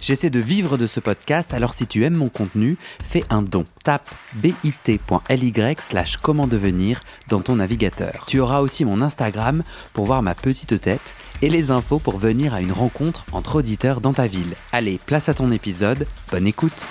[0.00, 3.66] J'essaie de vivre de ce podcast, alors si tu aimes mon contenu, fais un don.
[3.82, 8.24] Tape bit.ly slash comment devenir dans ton navigateur.
[8.26, 12.54] Tu auras aussi mon Instagram pour voir ma petite tête et les infos pour venir
[12.54, 14.54] à une rencontre entre auditeurs dans ta ville.
[14.72, 16.86] Allez, place à ton épisode, bonne écoute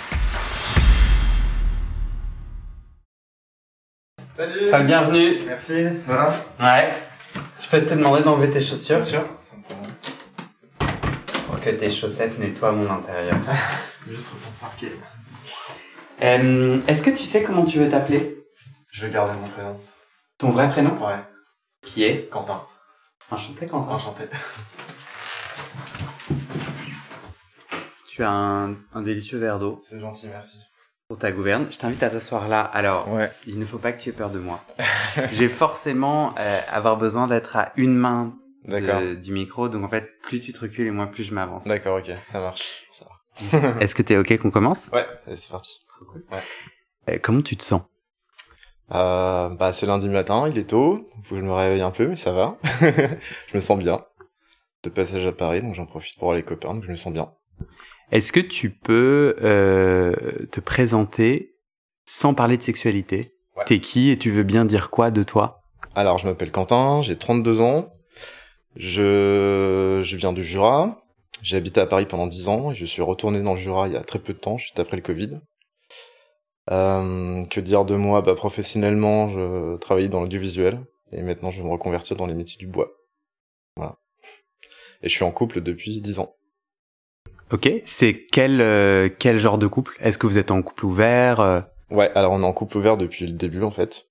[4.36, 6.34] Salut Salut, bienvenue Merci, voilà.
[6.59, 6.94] Ouais.
[7.59, 8.98] Je peux te demander d'enlever tes chaussures?
[8.98, 9.23] Bien sûr.
[9.50, 9.88] Ça me prend pour
[11.62, 13.38] que tes chaussettes nettoient mon intérieur.
[14.08, 14.92] juste retourner parquet.
[16.22, 18.44] Euh, Est-ce que tu sais comment tu veux t'appeler?
[18.92, 19.80] Je vais garder mon prénom.
[20.38, 20.98] Ton vrai prénom?
[21.06, 21.20] Ouais,
[21.84, 22.30] Qui est?
[22.30, 22.64] Quentin.
[23.32, 23.92] Enchanté Quentin.
[23.92, 24.23] Enchanté.
[28.08, 30.58] Tu as un, un délicieux verre d'eau C'est gentil, merci.
[31.08, 31.67] pour ta gouverne.
[31.70, 32.61] Je t'invite à t'asseoir là.
[32.61, 33.32] Alors, Ouais.
[33.45, 34.64] il ne faut pas que tu aies peur de moi.
[35.32, 38.34] Je vais forcément euh, avoir besoin d'être à une main.
[38.68, 39.70] De- du micro.
[39.70, 41.66] Donc en fait, plus tu te recules et moins plus je m'avance.
[41.66, 42.88] D'accord, ok, ça marche.
[42.92, 43.80] Ça va.
[43.82, 44.90] Est-ce que t'es ok qu'on commence?
[44.94, 45.80] Ouais, c'est parti.
[47.10, 47.82] Euh, Comment tu te sens?
[48.94, 51.08] Euh, bah, c'est lundi matin, il est tôt.
[51.23, 52.58] Faut que je me réveille un peu, mais ça va.
[52.82, 54.06] je me sens bien.
[54.84, 57.12] De passage à Paris, donc j'en profite pour voir les copains, donc je me sens
[57.12, 57.32] bien.
[58.12, 60.14] Est-ce que tu peux euh,
[60.52, 61.56] te présenter
[62.06, 63.34] sans parler de sexualité?
[63.58, 63.66] Ouais.
[63.66, 65.62] T'es qui et tu veux bien dire quoi de toi?
[65.95, 67.92] Alors, je m'appelle Quentin, j'ai 32 ans.
[68.78, 71.02] Je, je viens du Jura.
[71.42, 73.94] J'ai habité à Paris pendant 10 ans et je suis retourné dans le Jura il
[73.94, 75.38] y a très peu de temps, juste après le Covid.
[76.72, 78.22] Euh, que dire de moi?
[78.22, 80.80] Bah, Professionnellement, je travaillais dans l'audiovisuel
[81.11, 82.89] et maintenant je vais me reconvertir dans les métiers du bois.
[83.75, 83.98] Voilà.
[85.02, 86.36] Et je suis en couple depuis 10 ans.
[87.52, 87.70] Ok.
[87.86, 89.95] C'est quel euh, quel genre de couple?
[90.00, 91.61] Est-ce que vous êtes en couple ouvert euh?
[91.89, 94.08] Ouais, alors on est en couple ouvert depuis le début en fait.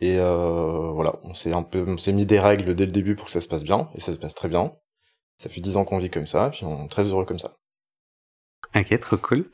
[0.00, 3.14] Et euh, voilà, on s'est un peu, on s'est mis des règles dès le début
[3.16, 4.72] pour que ça se passe bien, et ça se passe très bien.
[5.38, 7.52] Ça fait dix ans qu'on vit comme ça, puis on est très heureux comme ça.
[8.74, 9.44] Ok, trop cool.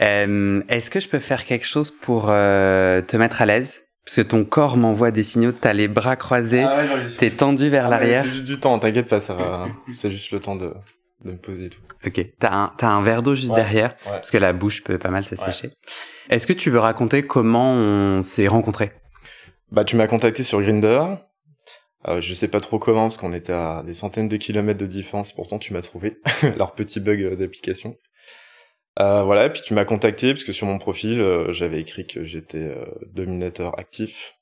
[0.00, 3.82] Euh, Est-ce que je peux faire quelque chose pour euh, te mettre à l'aise?
[4.04, 5.52] Parce que ton corps m'envoie des signaux.
[5.52, 6.82] T'as les bras croisés, Ah
[7.18, 8.24] t'es tendu vers l'arrière.
[8.24, 9.66] C'est juste du temps, t'inquiète pas, ça va.
[9.92, 10.72] c'est juste le temps de,
[11.24, 11.80] de me poser et tout.
[12.04, 12.20] Ok.
[12.40, 14.12] T'as un t'as un verre d'eau juste Ouais, derrière, ouais.
[14.12, 15.70] parce que la bouche peut pas mal s'assécher.
[16.30, 18.90] Est-ce que tu veux raconter comment on s'est rencontrés?
[19.72, 21.02] Bah, tu m'as contacté sur Grinder.
[22.06, 24.86] Euh, je sais pas trop comment, parce qu'on était à des centaines de kilomètres de
[24.86, 26.20] différence, pourtant tu m'as trouvé.
[26.58, 27.96] Leur petit bug euh, d'application.
[29.00, 32.06] Euh, voilà, et puis tu m'as contacté, parce que sur mon profil, euh, j'avais écrit
[32.06, 32.84] que j'étais euh,
[33.14, 34.34] dominateur actif.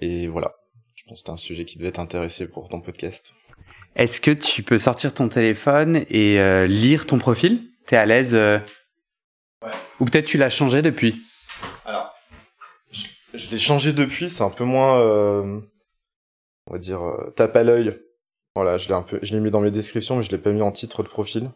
[0.00, 0.54] Et voilà,
[0.94, 3.34] je pense que c'était un sujet qui devait t'intéresser pour ton podcast.
[3.96, 7.60] Est-ce que tu peux sortir ton téléphone et euh, lire ton profil?
[7.86, 8.58] T'es à l'aise euh?
[9.60, 9.72] Ouais.
[10.00, 11.20] Ou peut-être tu l'as changé depuis?
[11.84, 12.14] Alors,
[13.38, 15.60] je, l'ai changé depuis, c'est un peu moins, euh,
[16.66, 17.96] on va dire, euh, tape à l'œil.
[18.54, 20.52] Voilà, je l'ai un peu, je l'ai mis dans mes descriptions, mais je l'ai pas
[20.52, 21.50] mis en titre de profil.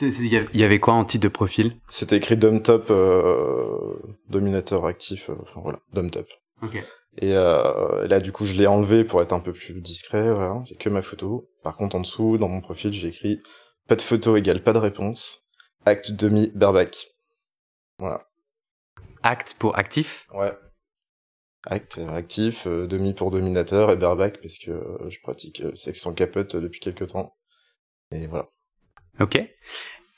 [0.00, 1.76] Il y avait- quoi en titre de profil?
[1.88, 3.94] C'était écrit Dom Top, euh,
[4.28, 6.26] dominateur actif, enfin voilà, Dom Top.
[6.62, 6.82] Ok.
[7.18, 10.74] Et là, du coup, je l'ai enlevé pour être un peu plus discret, voilà, j'ai
[10.74, 11.48] que ma photo.
[11.62, 13.40] Par contre, en dessous, dans mon profil, j'ai écrit
[13.86, 15.46] pas de photo égale pas de réponse,
[15.84, 17.14] acte demi berbac.
[17.98, 18.26] Voilà.
[19.24, 20.52] Acte pour actif Ouais.
[21.66, 25.74] Acte euh, actif, euh, demi pour dominateur et berbac parce que euh, je pratique euh,
[25.74, 27.34] sexe sans capote euh, depuis quelques temps.
[28.12, 28.48] Et voilà.
[29.18, 29.40] Ok.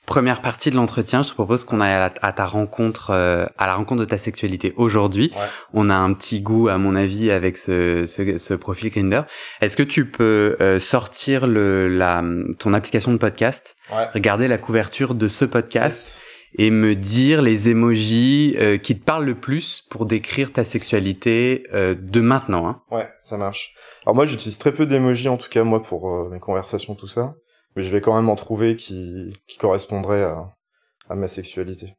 [0.07, 3.75] Première partie de l'entretien, je te propose qu'on aille à, ta rencontre, euh, à la
[3.75, 5.33] rencontre de ta sexualité aujourd'hui.
[5.35, 5.43] Ouais.
[5.73, 9.23] On a un petit goût, à mon avis, avec ce, ce, ce profil Grinder.
[9.61, 12.23] Est-ce que tu peux euh, sortir le, la,
[12.61, 14.07] ton application de podcast, Ouais.
[14.15, 16.21] regarder la couverture de ce podcast?
[16.59, 21.65] Et me dire les emojis euh, qui te parlent le plus pour décrire ta sexualité
[21.73, 22.67] euh, de maintenant.
[22.67, 22.83] Hein.
[22.91, 23.75] Ouais, ça marche.
[24.05, 27.09] Alors moi, j'utilise très peu d'émojis, en tout cas, moi, pour euh, mes conversations, tout
[27.09, 27.35] ça.
[27.77, 30.49] Mais je vais quand même en trouver qui, qui correspondraient à,
[31.11, 31.95] à ma sexualité.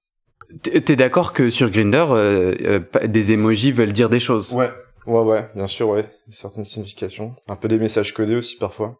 [0.63, 4.51] T'es d'accord que sur Grinder, euh, euh, des emojis veulent dire des choses?
[4.51, 4.71] Ouais.
[5.05, 6.09] Ouais, ouais, bien sûr, ouais.
[6.29, 7.35] Certaines significations.
[7.47, 8.99] Un peu des messages codés aussi, parfois.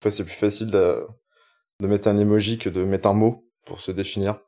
[0.00, 1.02] Parfois, c'est plus facile de,
[1.80, 4.38] de mettre un emoji que de mettre un mot pour se définir.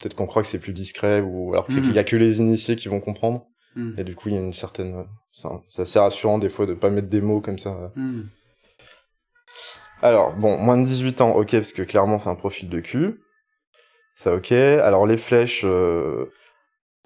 [0.00, 1.86] Peut-être qu'on croit que c'est plus discret, ou alors que c'est Mhm.
[1.86, 3.46] qu'il y a que les initiés qui vont comprendre.
[3.76, 3.94] Mhm.
[3.98, 5.04] Et du coup, il y a une certaine...
[5.30, 7.92] C'est assez rassurant, des fois, de pas mettre des mots comme ça.
[7.94, 8.22] Hmm.
[10.02, 13.18] Alors, bon, moins de 18 ans, ok, parce que clairement, c'est un profil de cul.
[14.14, 14.52] Ça, ok.
[14.52, 16.26] Alors, les flèches, euh,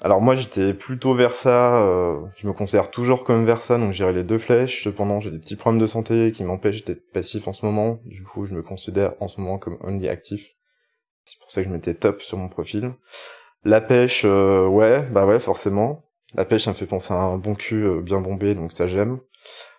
[0.02, 3.92] Alors moi j'étais plutôt vers ça, euh, je me considère toujours comme vers ça, donc
[3.92, 4.82] j'irai les deux flèches.
[4.82, 8.00] Cependant j'ai des petits problèmes de santé qui m'empêchent d'être passif en ce moment.
[8.04, 10.50] Du coup je me considère en ce moment comme only actif.
[11.24, 12.92] C'est pour ça que je mettais top sur mon profil.
[13.64, 16.04] La pêche, euh, ouais, bah ouais forcément.
[16.34, 18.86] La pêche ça me fait penser à un bon cul euh, bien bombé, donc ça
[18.86, 19.18] j'aime.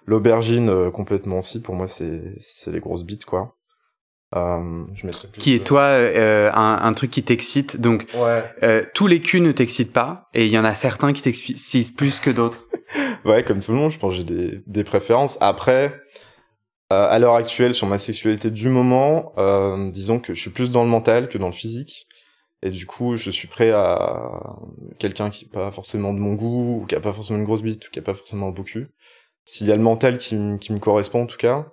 [0.06, 3.56] L'aubergine complètement aussi, pour moi c'est c'est les grosses bites quoi.
[4.36, 5.08] Euh, je
[5.38, 8.44] qui est toi euh, un, un, truc qui t'excite donc ouais.
[8.64, 11.96] euh, tous les culs ne t'excitent pas et il y en a certains qui t'excitent
[11.96, 12.68] plus que d'autres
[13.26, 16.02] ouais comme tout le monde je pense j'ai des, des préférences après
[16.94, 20.72] euh, à l'heure actuelle sur ma sexualité du moment euh, disons que je suis plus
[20.72, 22.08] dans le mental que dans le physique
[22.62, 24.56] et du coup je suis prêt à
[25.00, 27.62] quelqu'un qui est pas forcément de mon goût ou qui a pas forcément une grosse
[27.62, 28.88] bite ou qui a pas forcément un beau cul
[29.46, 31.68] s'il y a le mental qui, qui me correspond en tout cas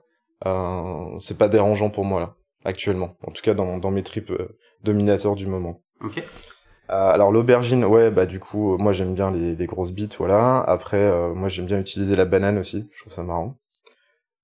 [0.47, 2.35] euh, c'est pas dérangeant pour moi là
[2.65, 3.17] actuellement.
[3.27, 5.83] En tout cas, dans, dans mes tripes euh, dominateurs du moment.
[6.03, 6.19] Ok.
[6.19, 10.61] Euh, alors l'aubergine, ouais, bah du coup, moi j'aime bien les, les, grosses bites, voilà.
[10.61, 13.55] Après, euh, moi j'aime bien utiliser la banane aussi, je trouve ça marrant.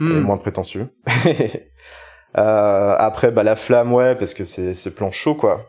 [0.00, 0.17] Hmm.
[0.17, 0.89] Et moins prétentieux.
[2.35, 5.67] après, bah la flamme, ouais, parce que c'est c'est plan chaud, quoi.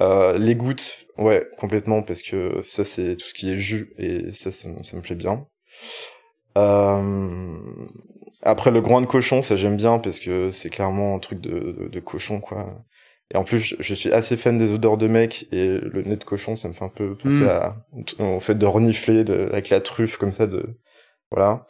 [0.00, 4.52] les gouttes, ouais, complètement, parce que ça c'est tout ce qui est jus, et ça,
[4.52, 5.46] ça, ça me plaît bien.
[6.58, 7.58] Euh,
[8.42, 11.88] après le groin de cochon, ça j'aime bien parce que c'est clairement un truc de,
[11.90, 12.84] de, cochon quoi.
[13.32, 16.24] Et en plus, je, suis assez fan des odeurs de mec et le nez de
[16.24, 17.48] cochon, ça me fait un peu penser mm.
[17.48, 17.76] à
[18.18, 20.66] au fait de renifler de, avec la truffe comme ça de
[21.30, 21.66] voilà.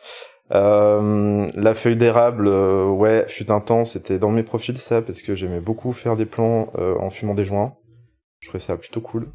[0.54, 5.22] Euh, la feuille d'érable, euh, ouais, fut un temps, c'était dans mes profils ça parce
[5.22, 7.74] que j'aimais beaucoup faire des plans euh, en fumant des joints.
[8.40, 9.28] Je trouvais ça plutôt cool.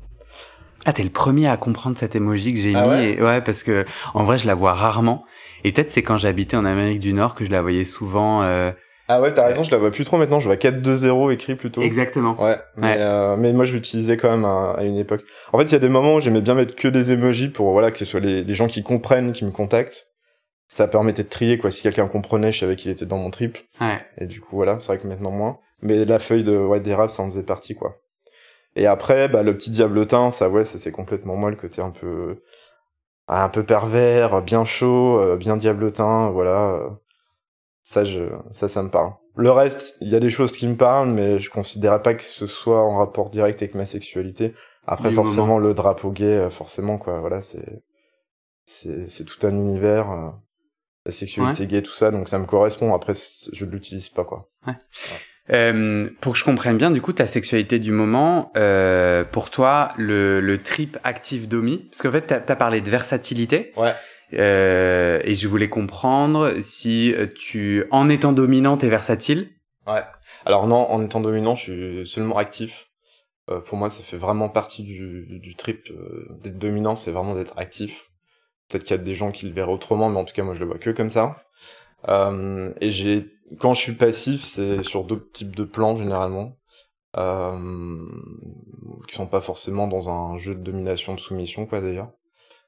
[0.86, 2.90] Ah, t'es le premier à comprendre cette emoji que j'ai ah mis.
[2.90, 3.84] Ouais, et, ouais, parce que
[4.14, 5.26] en vrai, je la vois rarement.
[5.64, 8.44] Et peut-être c'est quand j'habitais en Amérique du Nord que je la voyais souvent.
[8.44, 8.72] Euh...
[9.10, 10.40] Ah ouais, t'as raison, je la vois plus trop maintenant.
[10.40, 11.82] Je vois 4-2-0 écrit plutôt.
[11.82, 12.42] Exactement.
[12.42, 12.58] Ouais.
[12.76, 15.24] Mais, Euh, mais moi, je l'utilisais quand même à, une époque.
[15.52, 17.72] En fait, il y a des moments où j'aimais bien mettre que des emojis pour
[17.72, 20.06] voilà que ce soit les, les gens qui comprennent, qui me contactent.
[20.68, 21.72] Ça permettait de trier quoi.
[21.72, 23.58] Si quelqu'un comprenait, je savais qu'il était dans mon trip.
[23.80, 24.00] Ouais.
[24.18, 25.60] Et du coup, voilà, c'est vrai que maintenant moins.
[25.82, 27.96] Mais la feuille de ouais d'érable, ça en faisait partie quoi.
[28.76, 31.90] Et après, bah, le petit diablotin, ça, ouais, ça c'est complètement moi le côté un
[31.90, 32.42] peu,
[33.28, 36.80] un peu pervers, bien chaud, euh, bien diablotin, voilà.
[37.82, 39.14] Ça, je, ça, ça me parle.
[39.36, 42.24] Le reste, il y a des choses qui me parlent, mais je considérais pas que
[42.24, 44.54] ce soit en rapport direct avec ma sexualité.
[44.86, 47.82] Après, forcément, le drapeau gay, euh, forcément, quoi, voilà, c'est,
[48.66, 50.30] c'est, c'est tout un univers, euh,
[51.08, 52.94] la sexualité gay, tout ça, donc ça me correspond.
[52.94, 53.14] Après,
[53.54, 54.50] je l'utilise pas, quoi.
[54.68, 54.74] Ouais.
[55.54, 59.90] Euh, pour que je comprenne bien, du coup, ta sexualité du moment, euh, pour toi,
[59.98, 63.72] le, le trip actif domi, parce qu'en fait, t'as as parlé de versatilité.
[63.78, 63.94] Ouais.
[64.34, 69.50] Euh, et je voulais comprendre si tu, en étant dominant, t'es versatile.
[69.88, 70.04] Ouais.
[70.46, 72.88] Alors non, en étant dominant, je suis seulement actif.
[73.50, 77.36] Euh, pour moi, ça fait vraiment partie du, du trip euh, d'être dominant, c'est vraiment
[77.36, 78.10] d'être actif.
[78.68, 80.54] Peut-être qu'il y a des gens qui le verraient autrement, mais en tout cas, moi,
[80.54, 81.38] je le vois que comme ça.
[82.10, 86.58] Euh, et j'ai quand je suis passif, c'est sur d'autres types de plans généralement,
[87.16, 88.06] euh,
[89.08, 92.12] qui sont pas forcément dans un jeu de domination de soumission quoi d'ailleurs.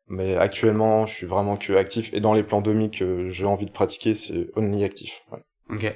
[0.07, 3.67] Mais actuellement, je suis vraiment que actif et dans les plans domi que j'ai envie
[3.67, 5.21] de pratiquer, c'est only actif.
[5.31, 5.39] Ouais.
[5.69, 5.95] Ok.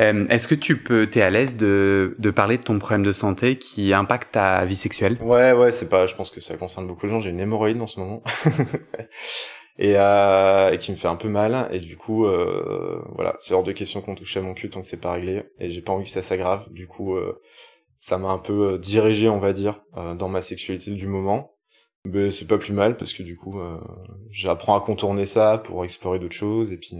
[0.00, 3.12] Euh, Est-ce que tu peux, t'es à l'aise de, de parler de ton problème de
[3.12, 5.18] santé qui impacte ta vie sexuelle?
[5.20, 6.06] Ouais, ouais, c'est pas.
[6.06, 7.20] Je pense que ça concerne beaucoup de gens.
[7.20, 8.22] J'ai une hémorroïde en ce moment.
[9.78, 13.54] et, euh, et qui me fait un peu mal et du coup euh, voilà c'est
[13.54, 15.80] hors de question qu'on touche à mon cul tant que c'est pas réglé et j'ai
[15.80, 17.40] pas envie que ça s'aggrave du coup euh,
[17.98, 21.52] ça m'a un peu euh, dirigé on va dire euh, dans ma sexualité du moment
[22.04, 23.60] mais c'est pas plus mal parce que du coup
[24.28, 26.96] j'apprends à contourner ça pour explorer d'autres choses et puis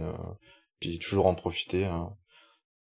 [0.89, 2.09] puis toujours en profiter hein.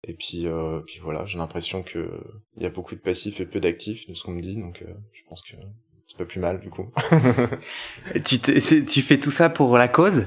[0.08, 0.48] et puis
[0.86, 2.10] puis voilà j'ai l'impression que
[2.58, 4.84] il y a beaucoup de passifs et peu d'actifs de ce qu'on me dit donc
[5.12, 5.56] je pense que
[6.08, 6.92] c'est pas plus mal du coup.
[8.26, 10.26] tu, tu fais tout ça pour la cause?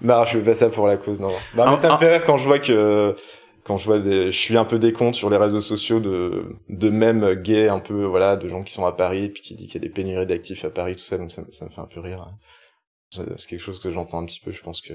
[0.00, 1.32] Non, je fais pas ça pour la cause, non.
[1.54, 3.14] non mais ça me fait rire quand je vois que
[3.62, 6.56] quand je vois des, je suis un peu des comptes sur les réseaux sociaux de
[6.68, 9.66] de même gays un peu voilà de gens qui sont à Paris puis qui dit
[9.66, 11.80] qu'il y a des pénuries d'actifs à Paris tout ça donc ça, ça me fait
[11.80, 12.26] un peu rire.
[13.10, 14.50] C'est quelque chose que j'entends un petit peu.
[14.50, 14.94] Je pense que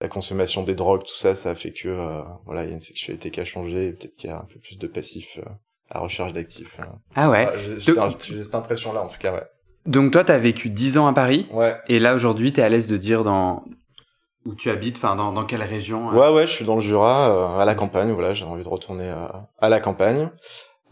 [0.00, 2.74] la consommation des drogues tout ça ça a fait que euh, voilà il y a
[2.74, 5.48] une sexualité qui a changé peut-être qu'il y a un peu plus de passifs euh,
[5.90, 6.78] à recherche d'actifs.
[6.80, 6.98] Hein.
[7.14, 7.48] Ah ouais.
[7.78, 9.44] J'ai cette impression-là, en tout cas, ouais.
[9.86, 11.46] Donc toi, t'as vécu 10 ans à Paris.
[11.50, 11.76] Ouais.
[11.88, 13.64] Et là, aujourd'hui, t'es à l'aise de dire dans
[14.44, 16.80] où tu habites, enfin dans, dans quelle région hein Ouais, ouais, je suis dans le
[16.82, 18.12] Jura, euh, à la campagne.
[18.12, 20.30] Voilà, j'ai envie de retourner à, à la campagne.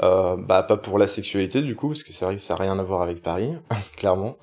[0.03, 2.57] Euh, bah pas pour la sexualité du coup, parce que c'est vrai que ça a
[2.59, 3.55] rien à voir avec Paris,
[3.97, 4.37] clairement.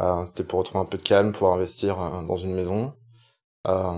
[0.00, 2.94] Euh, C'était pour retrouver un peu de calme, pour investir euh, dans une maison.
[3.66, 3.92] Euh,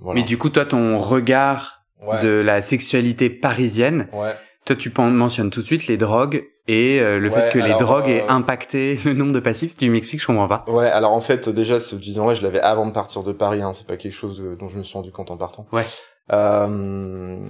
[0.00, 0.20] voilà.
[0.20, 1.82] Mais du coup, toi, ton regard
[2.22, 7.18] de la sexualité parisienne, ouais toi, tu mentionnes tout de suite les drogues et euh,
[7.18, 9.76] le fait que les drogues aient euh, impacté le nombre de passifs.
[9.76, 10.64] Tu m'expliques, je comprends pas.
[10.68, 13.60] Ouais, alors en fait, déjà, ce disons-là, je l'avais avant de partir de Paris.
[13.60, 15.66] Hein, c'est pas quelque chose dont je me suis rendu compte en partant.
[15.72, 15.84] Ouais.
[16.32, 17.46] Euh...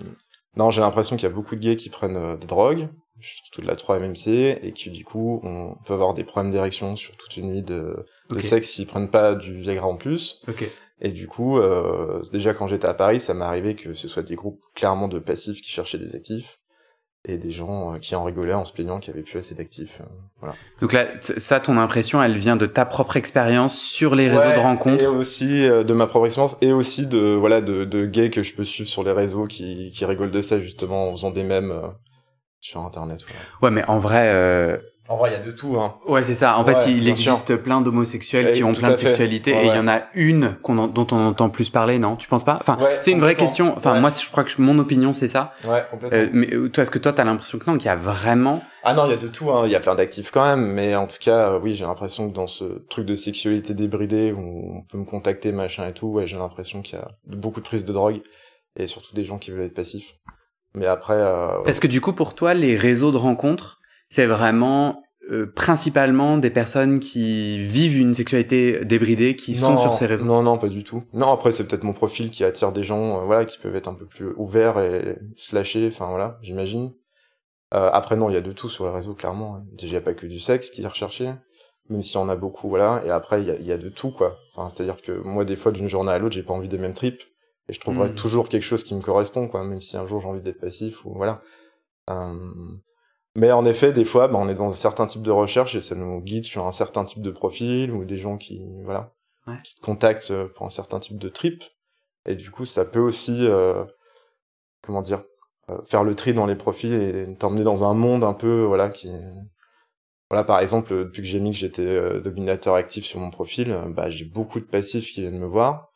[0.57, 2.89] Non, j'ai l'impression qu'il y a beaucoup de gays qui prennent euh, des drogues,
[3.25, 7.17] surtout de la 3-MMC, et qui du coup, on peut avoir des problèmes d'érection sur
[7.17, 10.43] toute une nuit de, de sexe s'ils prennent pas du Viagra en plus.
[10.49, 10.69] Okay.
[11.01, 14.23] Et du coup, euh, déjà quand j'étais à Paris, ça m'est arrivé que ce soit
[14.23, 16.59] des groupes clairement de passifs qui cherchaient des actifs
[17.27, 19.55] et des gens euh, qui en rigolaient en se plaignant qu'il n'y avait plus assez
[19.55, 20.01] d'actifs.
[20.01, 20.05] Euh,
[20.41, 20.55] voilà.
[20.81, 24.63] Donc là, ça, ton impression, elle vient de ta propre expérience sur les réseaux de
[24.63, 25.03] rencontres?
[25.03, 28.43] Et aussi euh, de ma propre expérience, et aussi de voilà de, de gays que
[28.43, 31.45] je peux suivre sur les réseaux qui, qui rigolent de ça justement en faisant des
[31.45, 31.73] mèmes
[32.65, 33.25] sur Internet.
[33.63, 34.31] Ouais, mais en vrai,
[35.07, 35.77] en vrai, il y a de tout.
[35.79, 35.97] Hein.
[36.07, 36.57] Ouais, c'est ça.
[36.57, 39.89] En fait, il existe plein d'homosexuels qui ont plein de sexualités et il y en
[39.89, 42.59] a une qu'on dont on entend plus parler, non Tu penses pas?
[42.61, 43.75] Enfin, c'est une vraie question.
[43.77, 45.53] Enfin, moi, je crois que mon opinion, c'est ça.
[45.67, 46.19] Ouais, complètement.
[46.19, 48.63] Euh, mais euh, toi, est-ce que toi, t'as l'impression que non, qu'il y a vraiment
[48.83, 49.51] Ah non, il y a de tout.
[49.51, 49.65] Hein.
[49.67, 52.31] Il y a plein d'actifs quand même, mais en tout cas, euh, oui, j'ai l'impression
[52.31, 56.07] que dans ce truc de sexualité débridée où on peut me contacter, machin et tout,
[56.07, 58.23] ouais, j'ai l'impression qu'il y a beaucoup de prises de drogue
[58.77, 60.15] et surtout des gens qui veulent être passifs.
[60.75, 61.15] Mais après.
[61.15, 66.37] Euh, Parce que du coup, pour toi, les réseaux de rencontres, c'est vraiment euh, principalement
[66.37, 70.27] des personnes qui vivent une sexualité débridée, qui sont sur ces réseaux.
[70.27, 71.03] Non, non, pas du tout.
[71.15, 73.89] Non, après c'est peut-être mon profil qui attire des gens, euh, voilà, qui peuvent être
[73.89, 76.93] un peu plus ouverts et slashés, enfin voilà, j'imagine.
[77.73, 79.63] Euh, après non, il y a de tout sur les réseaux, clairement.
[79.73, 81.33] Déjà, il n'y a pas que du sexe qui est recherché,
[81.89, 83.03] même si on a beaucoup, voilà.
[83.07, 84.37] Et après, il y a, y a, de tout, quoi.
[84.53, 86.95] Enfin, c'est-à-dire que moi, des fois, d'une journée à l'autre, j'ai pas envie des mêmes
[86.95, 87.23] tripes,
[87.69, 88.15] et je trouverai hmm.
[88.15, 89.65] toujours quelque chose qui me correspond, quoi.
[89.65, 91.43] Même si un jour j'ai envie d'être passif ou voilà.
[92.11, 92.35] Euh,
[93.37, 95.81] mais en effet, des fois, bah, on est dans un certain type de recherche et
[95.81, 99.13] ça nous guide sur un certain type de profil ou des gens qui, voilà,
[99.65, 101.65] qui te contactent euh, pour un certain type de trip.
[102.27, 103.85] Et du coup, ça peut aussi, euh,
[104.83, 105.25] comment dire,
[105.69, 108.89] euh, faire le tri dans les profils et t'emmener dans un monde un peu, voilà,
[108.89, 109.11] qui,
[110.31, 114.11] voilà, par exemple, depuis que j'ai mis que j'étais dominateur actif sur mon profil, bah,
[114.11, 115.91] j'ai beaucoup de passifs qui viennent me voir.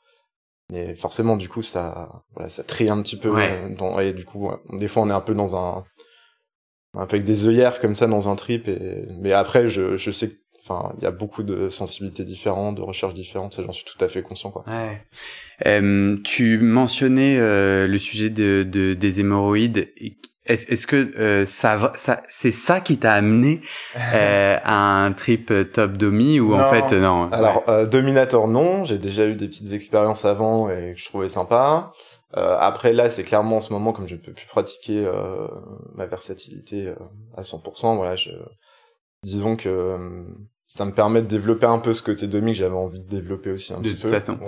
[0.72, 3.34] Et forcément, du coup, ça, voilà, ça trie un petit peu.
[3.76, 5.84] Dans, et du coup, des fois, on est un peu dans un,
[6.94, 10.10] un peu avec des œillères comme ça dans un trip et mais après je je
[10.10, 13.84] sais enfin il y a beaucoup de sensibilités différentes de recherches différentes ça j'en suis
[13.84, 15.02] tout à fait conscient quoi ouais.
[15.66, 19.92] Euh, tu mentionnais euh, le sujet de, de des hémorroïdes
[20.48, 23.60] est-ce est-ce que euh, ça ça c'est ça qui t'a amené
[24.14, 28.98] euh, à un trip top domi ou en fait non alors euh, dominator non j'ai
[28.98, 31.92] déjà eu des petites expériences avant et que je trouvais sympa
[32.36, 35.48] euh, après là, c'est clairement en ce moment comme je ne peux plus pratiquer euh,
[35.94, 36.94] ma versatilité euh,
[37.36, 37.96] à 100%.
[37.96, 38.30] Voilà, je...
[39.22, 40.26] disons que
[40.66, 43.50] ça me permet de développer un peu ce côté demi que j'avais envie de développer
[43.50, 44.08] aussi un de petit peu.
[44.08, 44.38] De toute façon.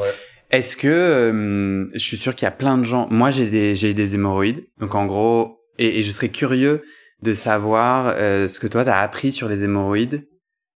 [0.50, 3.06] Est-ce que je suis sûr qu'il y a plein de gens.
[3.10, 6.84] Moi, j'ai des j'ai des hémorroïdes, donc en gros, et, et je serais curieux
[7.22, 10.26] de savoir ce que toi t'as appris sur les hémorroïdes.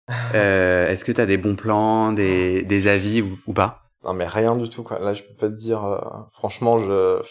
[0.34, 3.82] Est-ce que t'as des bons plans, des des avis ou, ou pas?
[4.04, 5.00] Non mais rien du tout quoi.
[5.00, 5.86] Là je peux pas te dire.
[5.86, 6.00] Euh,
[6.32, 7.22] franchement je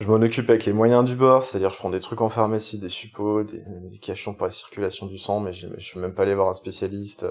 [0.00, 2.78] je m'en occupe avec les moyens du bord, c'est-à-dire je prends des trucs en pharmacie,
[2.78, 6.14] des suppos, des, des cachons pour la circulation du sang, mais je, je suis même
[6.14, 7.26] pas allé voir un spécialiste.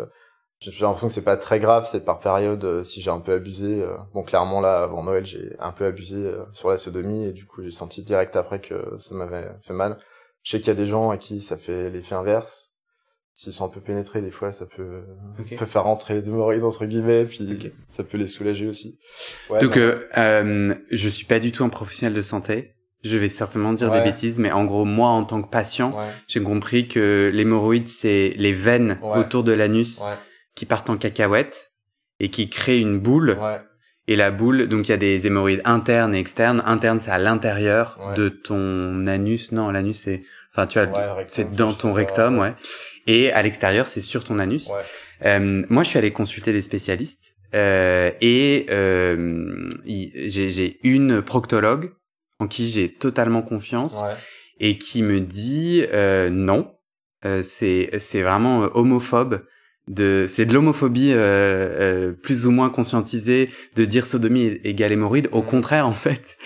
[0.60, 3.34] J'ai l'impression que c'est pas très grave, c'est par période euh, si j'ai un peu
[3.34, 3.84] abusé.
[3.84, 3.96] Euh.
[4.14, 7.62] bon clairement là avant Noël j'ai un peu abusé sur la sodomie et du coup
[7.64, 9.98] j'ai senti direct après que ça m'avait fait mal.
[10.42, 12.70] Je sais qu'il y a des gens à qui ça fait l'effet inverse.
[13.34, 15.04] S'ils sont un peu pénétrés des fois ça peut,
[15.38, 18.98] peut faire rentrer les hémorroïdes entre guillemets puis ça peut les soulager aussi.
[19.62, 22.74] Donc euh, euh, je suis pas du tout un professionnel de santé.
[23.04, 25.96] Je vais certainement dire des bêtises mais en gros moi en tant que patient
[26.28, 30.02] j'ai compris que l'hémorroïde c'est les veines autour de l'anus
[30.58, 31.72] qui partent en cacahuète
[32.20, 33.38] et qui créent une boule
[34.08, 36.64] et la boule, donc il y a des hémorroïdes internes et externes.
[36.66, 39.52] Interne, c'est à l'intérieur de ton anus.
[39.52, 40.24] Non, l'anus, c'est,
[40.54, 40.90] enfin, tu as,
[41.28, 42.54] c'est dans ton rectum, ouais
[43.08, 44.70] et à l'extérieur, c'est sur ton anus.
[45.26, 51.94] Euh, moi, je suis allé consulter des spécialistes euh, et euh, j'ai une proctologue
[52.40, 53.96] en qui j'ai totalement confiance
[54.60, 56.76] et qui me dit euh, non,
[57.26, 59.46] euh, c'est c'est vraiment homophobe.
[59.88, 61.14] De, c'est de l'homophobie
[62.22, 65.30] plus ou moins conscientisée de dire sodomie égale hémorroïde.
[65.32, 65.46] Au mmh.
[65.46, 66.38] contraire, en fait,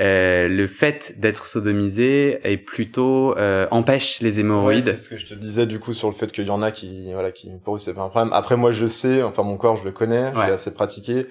[0.00, 4.82] euh, le fait d'être sodomisé est plutôt euh, empêche les hémorroïdes.
[4.82, 6.72] c'est ce que je te disais du coup sur le fait qu'il y en a
[6.72, 8.32] qui voilà qui pour eux c'est pas un problème.
[8.32, 11.26] Après moi je sais, enfin mon corps je le connais, je l'ai assez pratiqué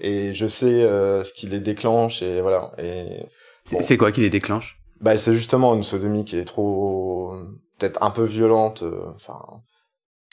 [0.00, 2.72] et je sais euh, ce qui les déclenche et voilà.
[2.78, 3.06] Et
[3.62, 4.80] c'est quoi qui les déclenche?
[5.00, 7.36] Bah c'est justement une sodomie qui est trop
[7.78, 9.38] peut-être un peu violente, euh, enfin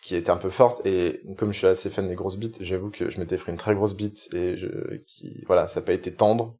[0.06, 0.86] qui était un peu forte.
[0.86, 3.58] Et comme je suis assez fan des grosses bites, j'avoue que je m'étais pris une
[3.58, 6.56] très grosse bite et je qui voilà ça n'a pas été tendre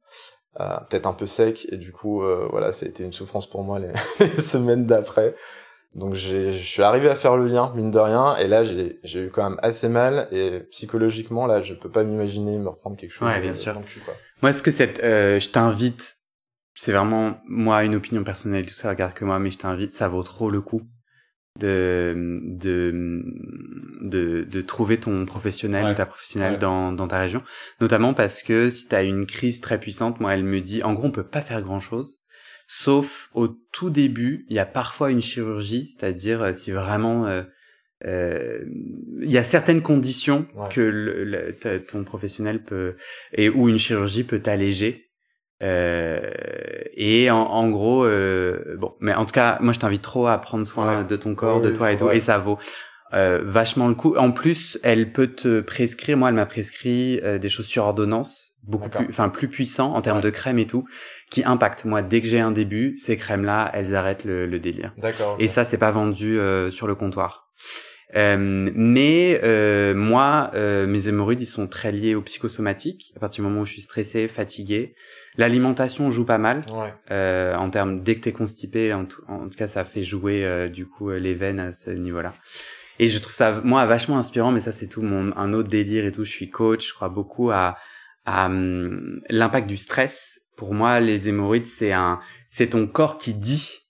[0.58, 1.68] euh, peut-être un peu sec.
[1.70, 3.92] Et du coup euh, voilà ça a été une souffrance pour moi les,
[4.40, 5.36] semaines d'après.
[5.94, 8.34] Donc je suis arrivé à faire le lien mine de rien.
[8.36, 10.26] Et là j'ai j'ai eu quand même assez mal.
[10.32, 13.80] Et psychologiquement là je peux pas m'imaginer me reprendre quelque chose ouais bien sûr.
[14.42, 16.16] moi est-ce que cette euh, je t'invite
[16.74, 20.08] c'est vraiment moi une opinion personnelle tout ça regarde que moi mais je t'invite ça
[20.08, 20.82] vaut trop le coup?
[21.58, 23.22] De, de,
[24.00, 27.42] de, de trouver ton professionnel ou ta professionnelle dans, dans ta région.
[27.80, 30.92] Notamment parce que si tu as une crise très puissante, moi, elle me dit, en
[30.94, 32.22] gros, on peut pas faire grand-chose.
[32.66, 37.42] Sauf au tout début, il y a parfois une chirurgie, c'est-à-dire euh, si vraiment euh,
[38.04, 38.64] euh,
[39.22, 41.54] il y a certaines conditions que le,
[41.86, 42.96] ton professionnel peut
[43.32, 45.05] et où une chirurgie peut t'alléger
[45.62, 46.20] euh,
[46.94, 50.38] et en, en gros, euh, bon, mais en tout cas, moi je t'invite trop à
[50.38, 52.58] prendre soin de ton corps, de toi et tout, et ça vaut
[53.14, 54.16] euh, vachement le coup.
[54.16, 56.16] En plus, elle peut te prescrire.
[56.16, 60.00] Moi, elle m'a prescrit euh, des choses sur ordonnance, beaucoup plus, enfin plus puissants en
[60.02, 60.86] termes de crème et tout,
[61.30, 61.84] qui impactent.
[61.84, 64.92] Moi, dès que j'ai un début, ces crèmes-là, elles arrêtent le, le délire.
[64.98, 65.36] D'accord.
[65.38, 67.48] Et ça, c'est pas vendu euh, sur le comptoir.
[68.14, 73.12] Euh, mais euh, moi, euh, mes hémorroïdes, ils sont très liés au psychosomatique.
[73.16, 74.94] À partir du moment où je suis stressé, fatigué,
[75.38, 76.62] L'alimentation joue pas mal
[77.10, 80.44] euh, en termes dès que t'es constipé, en tout, en tout cas ça fait jouer
[80.44, 82.34] euh, du coup les veines à ce niveau-là.
[82.98, 86.06] Et je trouve ça moi vachement inspirant, mais ça c'est tout mon un autre délire
[86.06, 86.24] et tout.
[86.24, 87.76] Je suis coach, je crois beaucoup à,
[88.24, 90.40] à hum, l'impact du stress.
[90.56, 93.85] Pour moi, les hémorroïdes c'est un c'est ton corps qui dit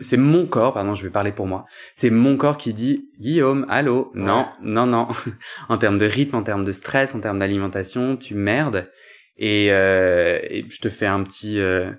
[0.00, 1.64] c'est mon corps, pardon, je vais parler pour moi.
[1.94, 5.08] C'est mon corps qui dit Guillaume, allô, non, non, non.
[5.68, 8.90] en termes de rythme, en termes de stress, en termes d'alimentation, tu merdes.
[9.36, 11.92] Et, euh, et, je te fais un petit euh,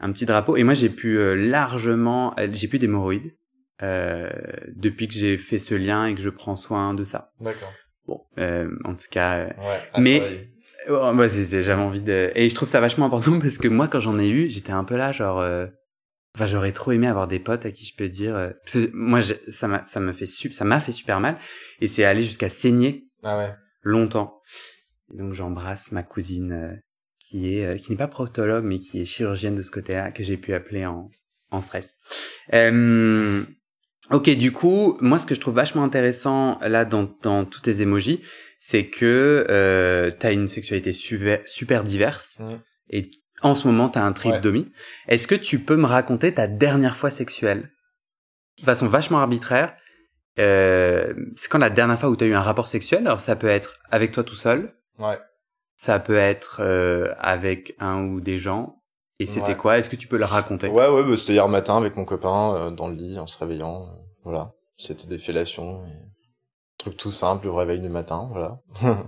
[0.00, 0.56] un petit drapeau.
[0.56, 3.34] Et moi, j'ai pu euh, largement, euh, j'ai plus d'hémorroïdes
[3.82, 4.30] euh,
[4.74, 7.32] depuis que j'ai fait ce lien et que je prends soin de ça.
[7.40, 7.72] D'accord.
[8.06, 8.22] Bon,
[8.84, 9.52] en tout cas, ouais,
[9.98, 10.48] mais
[10.88, 12.30] oh, moi, j'avais envie de.
[12.34, 14.84] Et je trouve ça vachement important parce que moi, quand j'en ai eu, j'étais un
[14.84, 15.44] peu là, genre.
[16.34, 18.52] Enfin, j'aurais trop aimé avoir des potes à qui je peux dire.
[18.92, 21.36] moi, ça m'a, ça me fait ça m'a fait super mal,
[21.80, 23.08] et c'est allé jusqu'à saigner.
[23.22, 23.54] Ah ouais.
[23.82, 24.40] Longtemps.
[25.12, 26.76] Et donc j'embrasse ma cousine euh,
[27.18, 30.22] qui est euh, qui n'est pas proctologue mais qui est chirurgienne de ce côté-là que
[30.22, 31.10] j'ai pu appeler en
[31.50, 31.96] en stress.
[32.52, 33.42] Euh,
[34.10, 37.80] ok, du coup, moi ce que je trouve vachement intéressant là dans dans tous tes
[37.80, 38.20] émojis,
[38.58, 42.52] c'est que euh, t'as une sexualité super, super diverse mmh.
[42.90, 43.10] et
[43.42, 44.60] en ce moment t'as un trisodomie.
[44.60, 45.14] Ouais.
[45.14, 47.70] Est-ce que tu peux me raconter ta dernière fois sexuelle?
[48.58, 49.74] De façon vachement arbitraire
[50.38, 53.06] euh, c'est quand la dernière fois où tu as eu un rapport sexuel?
[53.06, 55.18] Alors ça peut être avec toi tout seul, Ouais.
[55.76, 58.82] Ça peut être euh, avec un ou des gens.
[59.20, 59.78] Et c'était quoi?
[59.78, 60.68] Est-ce que tu peux le raconter?
[60.68, 63.38] Ouais, ouais, bah, c'était hier matin avec mon copain euh, dans le lit en se
[63.38, 63.88] réveillant.
[64.24, 65.90] Voilà, c'était des fellations, et...
[66.78, 68.60] truc tout simple au réveil du matin, voilà.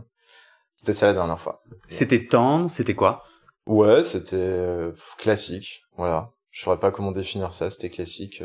[0.77, 1.62] c'était ça la dernière fois.
[1.88, 3.25] C'était tendre, c'était quoi?
[3.70, 6.33] Ouais, c'était euh, classique, voilà.
[6.50, 8.42] Je saurais pas comment définir ça, c'était classique,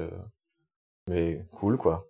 [1.07, 2.07] mais cool quoi.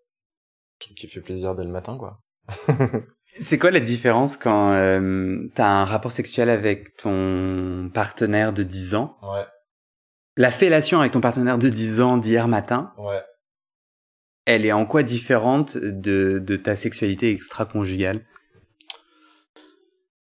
[0.80, 2.20] truc qui fait plaisir dès le matin quoi.
[3.42, 8.96] C'est quoi la différence quand euh, t'as un rapport sexuel avec ton partenaire de 10
[8.96, 9.18] ans?
[9.22, 9.46] Ouais.
[10.38, 12.94] La fellation avec ton partenaire de 10 ans d'hier matin?
[12.98, 13.22] Ouais.
[14.46, 18.22] Elle est en quoi différente de, de ta sexualité extra-conjugale?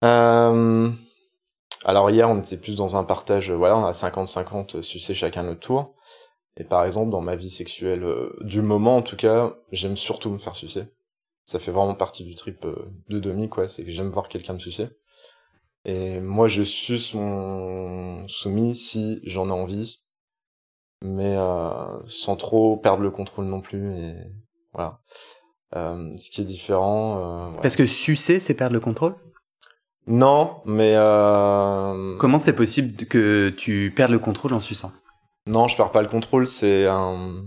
[0.03, 0.91] Euh...
[1.85, 5.59] Alors hier, on était plus dans un partage, voilà, on a 50-50 sucé chacun notre
[5.59, 5.93] tour.
[6.57, 10.31] Et par exemple, dans ma vie sexuelle euh, du moment, en tout cas, j'aime surtout
[10.31, 10.85] me faire sucer.
[11.45, 14.53] Ça fait vraiment partie du trip euh, de demi quoi c'est que j'aime voir quelqu'un
[14.53, 14.87] me sucer.
[15.85, 19.99] Et moi je suce mon soumis si j'en ai envie.
[21.03, 24.15] Mais euh, sans trop perdre le contrôle non plus et
[24.73, 25.01] voilà.
[25.75, 29.15] Euh, ce qui est différent euh, parce que sucer c'est perdre le contrôle?
[30.07, 32.15] Non mais euh...
[32.17, 34.91] comment c'est possible que tu perdes le contrôle en suçant?
[35.47, 37.45] Non je perds pas le contrôle c'est un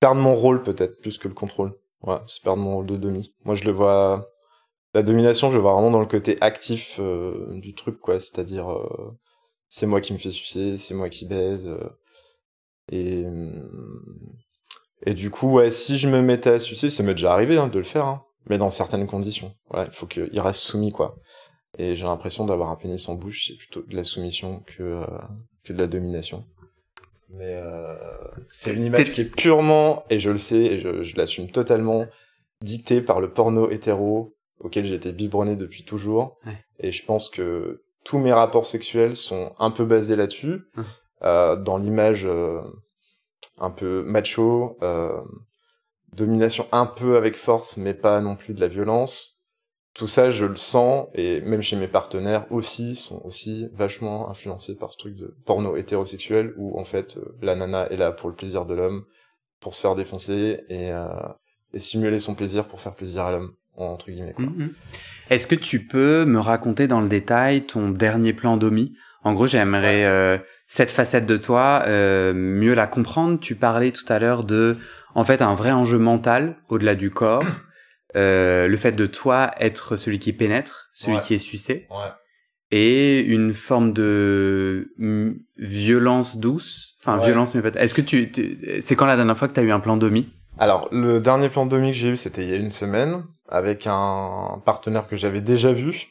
[0.00, 3.34] perdre mon rôle peut-être plus que le contrôle Ouais, c'est perdre mon rôle de demi.
[3.44, 4.28] Moi, je le vois.
[4.94, 8.20] La domination, je le vois vraiment dans le côté actif euh, du truc, quoi.
[8.20, 9.16] C'est-à-dire, euh,
[9.68, 11.68] c'est moi qui me fais sucer, c'est moi qui baise.
[12.90, 13.24] Et
[15.04, 17.68] et du coup, ouais, si je me mettais à sucer, ça m'est déjà arrivé hein,
[17.68, 19.54] de le faire, hein, mais dans certaines conditions.
[19.70, 21.16] Voilà, il faut qu'il reste soumis, quoi.
[21.78, 25.04] Et j'ai l'impression d'avoir un pénis en bouche, c'est plutôt de la soumission que
[25.64, 26.44] que de la domination
[27.32, 27.96] mais euh,
[28.48, 32.06] c'est une image qui est purement, et je le sais, et je, je l'assume totalement,
[32.60, 36.38] dictée par le porno hétéro auquel j'ai été biberonné depuis toujours.
[36.46, 36.64] Ouais.
[36.78, 40.84] Et je pense que tous mes rapports sexuels sont un peu basés là-dessus, hum.
[41.22, 42.60] euh, dans l'image euh,
[43.58, 45.20] un peu macho, euh,
[46.14, 49.38] domination un peu avec force, mais pas non plus de la violence.
[49.94, 54.74] tout ça, je le sens, et même chez mes partenaires aussi, sont aussi vachement influencés
[54.74, 58.30] par ce truc de porno hétérosexuel, où en fait, euh, la nana est là pour
[58.30, 59.04] le plaisir de l'homme,
[59.60, 61.04] pour se faire défoncer, et, euh,
[61.74, 64.32] et simuler son plaisir pour faire plaisir à l'homme, entre guillemets.
[64.32, 64.46] Quoi.
[64.46, 64.72] Mhm.
[65.28, 68.94] Est-ce que tu peux me raconter dans le détail ton dernier plan d'Omi?
[69.24, 73.38] En gros, j'aimerais euh, cette facette de toi euh, mieux la comprendre.
[73.38, 74.76] Tu parlais tout à l'heure de,
[75.14, 77.44] en fait, un vrai enjeu mental au-delà du corps.
[78.14, 81.22] Euh, le fait de toi être celui qui pénètre, celui Ouais.
[81.22, 82.10] qui est sucé, Ouais.
[82.70, 87.24] et une forme de mm, violence douce, enfin Ouais.
[87.24, 87.76] violence mais peut-être.
[87.80, 89.96] Est-ce que tu, tu- c'est quand la dernière fois que tu as eu un plan
[89.96, 90.28] domi?
[90.58, 93.86] Alors, le dernier plan de que j'ai eu, c'était il y a une semaine, avec
[93.86, 96.08] un partenaire que j'avais déjà vu.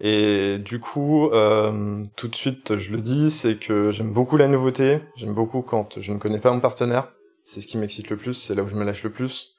[0.00, 4.46] Et du coup, euh, tout de suite, je le dis, c'est que j'aime beaucoup la
[4.46, 5.00] nouveauté.
[5.16, 7.08] J'aime beaucoup quand je ne connais pas mon partenaire.
[7.48, 9.56] C'est ce qui m'excite le plus, c'est là où je me lâche le plus.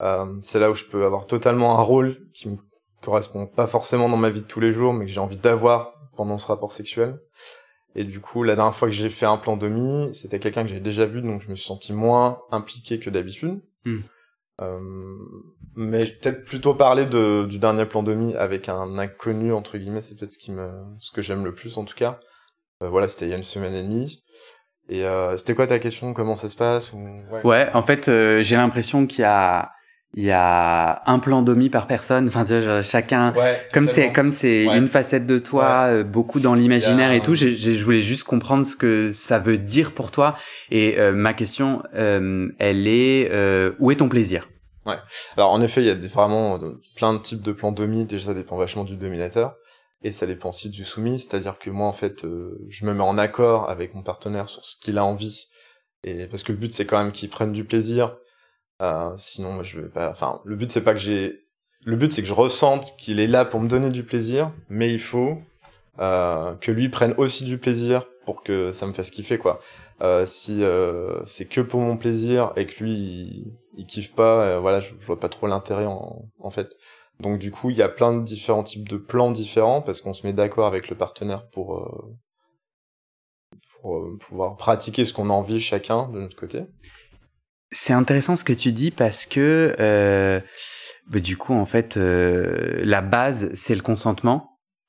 [0.00, 2.56] Euh, c'est là où je peux avoir totalement un rôle qui me
[3.00, 5.92] correspond pas forcément dans ma vie de tous les jours, mais que j'ai envie d'avoir
[6.16, 7.20] pendant ce rapport sexuel.
[7.94, 10.68] Et du coup, la dernière fois que j'ai fait un plan demi, c'était quelqu'un que
[10.68, 13.62] j'avais déjà vu, donc je me suis senti moins impliqué que d'habitude.
[13.84, 14.00] Hmm.
[14.60, 14.80] Euh,
[15.76, 20.16] mais peut-être plutôt parler de, du dernier plan demi avec un inconnu entre guillemets, c'est
[20.16, 22.18] peut-être ce qui me, ce que j'aime le plus en tout cas.
[22.82, 24.24] Euh, voilà, c'était il y a une semaine et demie.
[24.88, 26.12] Et euh, c'était quoi ta question?
[26.12, 26.92] Comment ça se passe?
[26.92, 26.98] Ou...
[27.32, 27.40] ouais.
[27.44, 29.70] Ouais, en fait, euh, j'ai l'impression qu'il y a,
[30.14, 32.28] il y a un plan domi par personne.
[32.28, 33.32] Enfin, genre, chacun.
[33.34, 34.76] Ouais, Comme c'est comme c'est Ouais.
[34.78, 37.34] une facette de toi, euh, beaucoup dans l'imaginaire et tout.
[37.34, 40.36] je voulais juste comprendre ce que ça veut dire pour toi.
[40.70, 44.48] Et euh, ma question, euh, elle est euh, où est ton plaisir?
[45.36, 48.04] Alors en effet, il y a des- vraiment euh, plein de types de plans demi.
[48.04, 49.54] Déjà, ça dépend vachement du dominateur.
[50.02, 53.04] Et ça dépend aussi du soumis, c'est-à-dire que moi, en fait, euh, je me mets
[53.04, 55.48] en accord avec mon partenaire sur ce qu'il a envie.
[56.02, 58.16] Et parce que le but, c'est quand même qu'il prenne du plaisir.
[58.80, 60.10] Euh, sinon, je vais pas.
[60.10, 61.40] Enfin, le but, c'est pas que j'ai.
[61.84, 64.92] Le but, c'est que je ressente qu'il est là pour me donner du plaisir, mais
[64.92, 65.38] il faut
[66.00, 69.60] euh, que lui prenne aussi du plaisir pour que ça me fasse kiffer, quoi.
[70.00, 74.42] Euh, si euh, c'est que pour mon plaisir et que lui, il, il kiffe pas,
[74.42, 76.76] euh, voilà, je, je vois pas trop l'intérêt en, en fait.
[77.22, 80.12] Donc du coup, il y a plein de différents types de plans différents parce qu'on
[80.12, 82.16] se met d'accord avec le partenaire pour, euh,
[83.80, 86.64] pour euh, pouvoir pratiquer ce qu'on a envie chacun de notre côté.
[87.70, 90.40] C'est intéressant ce que tu dis parce que euh,
[91.06, 94.48] bah, du coup, en fait, la base c'est le consentement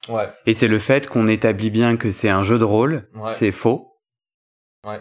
[0.09, 0.27] Ouais.
[0.45, 3.07] et c'est le fait qu'on établit bien que c'est un jeu de rôle.
[3.15, 3.21] Ouais.
[3.27, 4.01] C'est faux.
[4.85, 4.99] Ouais.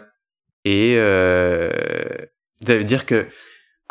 [0.63, 0.95] Et
[2.65, 3.27] ça veut dire que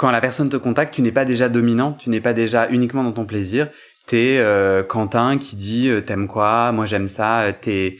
[0.03, 3.05] quand la personne te contacte, tu n'es pas déjà dominant, tu n'es pas déjà uniquement
[3.05, 3.71] dans ton plaisir.
[4.05, 7.43] T'es euh, Quentin qui dit euh, t'aimes quoi, moi j'aime ça.
[7.43, 7.99] euh, T'es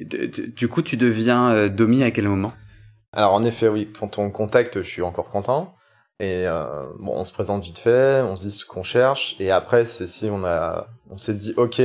[0.00, 2.52] du coup tu deviens euh, domi à quel moment?
[3.12, 5.76] Alors en effet, oui, quand on contacte, je suis encore content.
[6.18, 9.52] Et euh, bon, on se présente vite fait, on se dit ce qu'on cherche, et
[9.52, 11.80] après, c'est si on a, on s'est dit ok,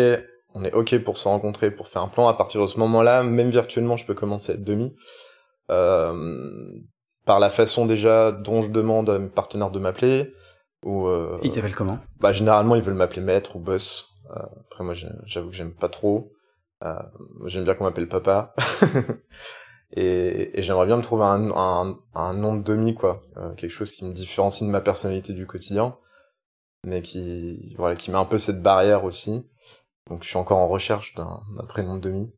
[0.56, 2.28] on est ok pour se rencontrer, pour faire un plan.
[2.28, 4.96] À partir de ce moment-là, même virtuellement, je peux commencer à être demi.
[7.26, 10.34] Par la façon déjà dont je demande à mes partenaires de m'appeler,
[10.84, 12.00] ou euh, Il t'appelle comment?
[12.20, 14.10] bah généralement ils veulent m'appeler maître ou boss.
[14.36, 14.94] Euh, après moi
[15.26, 16.32] j'avoue que j'aime pas trop.
[16.84, 16.94] Euh,
[17.46, 18.54] j'aime bien qu'on m'appelle papa.
[19.96, 23.72] et et j'aimerais bien me trouver un, un, un nom de demi quoi, Euh, quelque
[23.72, 25.98] chose qui me différencie de ma personnalité du quotidien,
[26.86, 29.50] mais qui voilà qui met un peu cette barrière aussi.
[30.10, 32.34] Donc je suis encore en recherche d'un d'un prénom de demi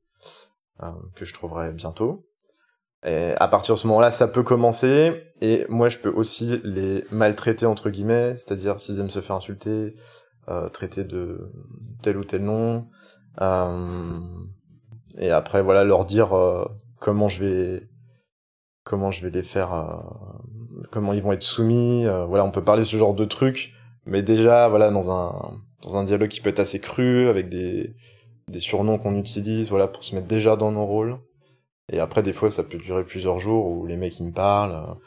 [0.84, 2.28] euh, que je trouverai bientôt.
[3.06, 7.06] Et à partir de ce moment-là, ça peut commencer, et moi je peux aussi les
[7.12, 9.96] maltraiter entre guillemets, c'est-à-dire s'ils aiment se faire insulter,
[10.50, 11.52] euh, traiter de
[12.02, 12.88] tel ou tel nom,
[13.42, 14.20] euh,
[15.20, 16.66] et après voilà leur dire euh,
[17.00, 17.88] comment je vais
[18.84, 20.02] comment je vais les faire,
[20.92, 23.74] comment ils vont être soumis, voilà on peut parler de ce genre de trucs,
[24.06, 27.94] mais déjà voilà dans un dans un dialogue qui peut être assez cru avec des
[28.48, 31.20] des surnoms qu'on utilise, voilà pour se mettre déjà dans nos rôles.
[31.92, 34.98] Et après, des fois, ça peut durer plusieurs jours où les mecs ils me parlent.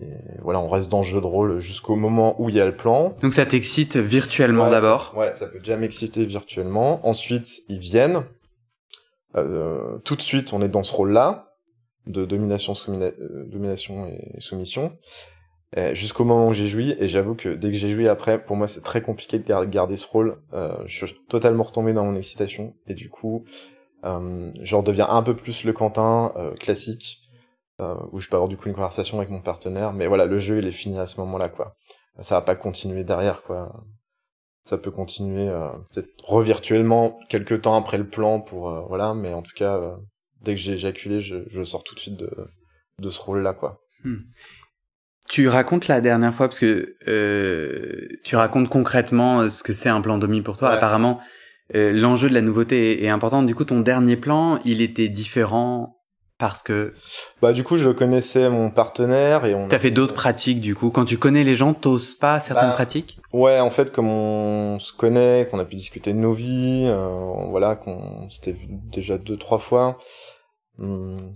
[0.00, 2.60] euh, Et voilà, on reste dans le jeu de rôle jusqu'au moment où il y
[2.60, 3.16] a le plan.
[3.22, 5.14] Donc ça t'excite virtuellement Ouais, d'abord.
[5.16, 7.06] Ouais, ça peut déjà m'exciter virtuellement.
[7.06, 8.24] Ensuite, ils viennent.
[9.36, 11.54] Euh, tout de suite, on est dans ce rôle-là
[12.06, 14.92] de domination, euh, domination et soumission.
[15.94, 18.68] Jusqu'au moment où j'ai joui, et j'avoue que dès que j'ai joui après, pour moi
[18.68, 20.36] c'est très compliqué de gar- garder ce rôle.
[20.52, 23.44] Euh, je suis totalement retombé dans mon excitation, et du coup,
[24.04, 27.20] je redeviens un peu plus le Quentin euh, classique,
[27.80, 30.38] euh, où je peux avoir du coup une conversation avec mon partenaire, mais voilà, le
[30.38, 31.74] jeu il est fini à ce moment-là, quoi.
[32.20, 33.84] Ça va pas continuer derrière, quoi.
[34.62, 39.32] Ça peut continuer euh, peut-être revirtuellement quelques temps après le plan pour euh, voilà, mais
[39.32, 39.96] en tout cas, euh,
[40.40, 42.30] dès que j'ai éjaculé, je, je sors tout de suite de,
[42.98, 43.80] de ce rôle-là, quoi.
[45.28, 49.88] Tu racontes la dernière fois parce que euh, tu racontes concrètement euh, ce que c'est
[49.88, 50.68] un plan domi pour toi.
[50.68, 50.74] Ouais.
[50.74, 51.20] Apparemment,
[51.74, 53.42] euh, l'enjeu de la nouveauté est, est important.
[53.42, 55.96] Du coup, ton dernier plan, il était différent
[56.36, 56.92] parce que
[57.40, 59.68] Bah du coup, je connaissais mon partenaire et on.
[59.68, 60.60] t'as fait d'autres pratiques.
[60.60, 63.18] Du coup, quand tu connais les gens, t'oses pas certaines Bah, pratiques?
[63.32, 67.34] Ouais, en fait, comme on se connaît, qu'on a pu discuter de nos vies, euh,
[67.50, 69.96] voilà, qu'on s'était vu déjà deux trois fois.
[70.78, 71.34] hum,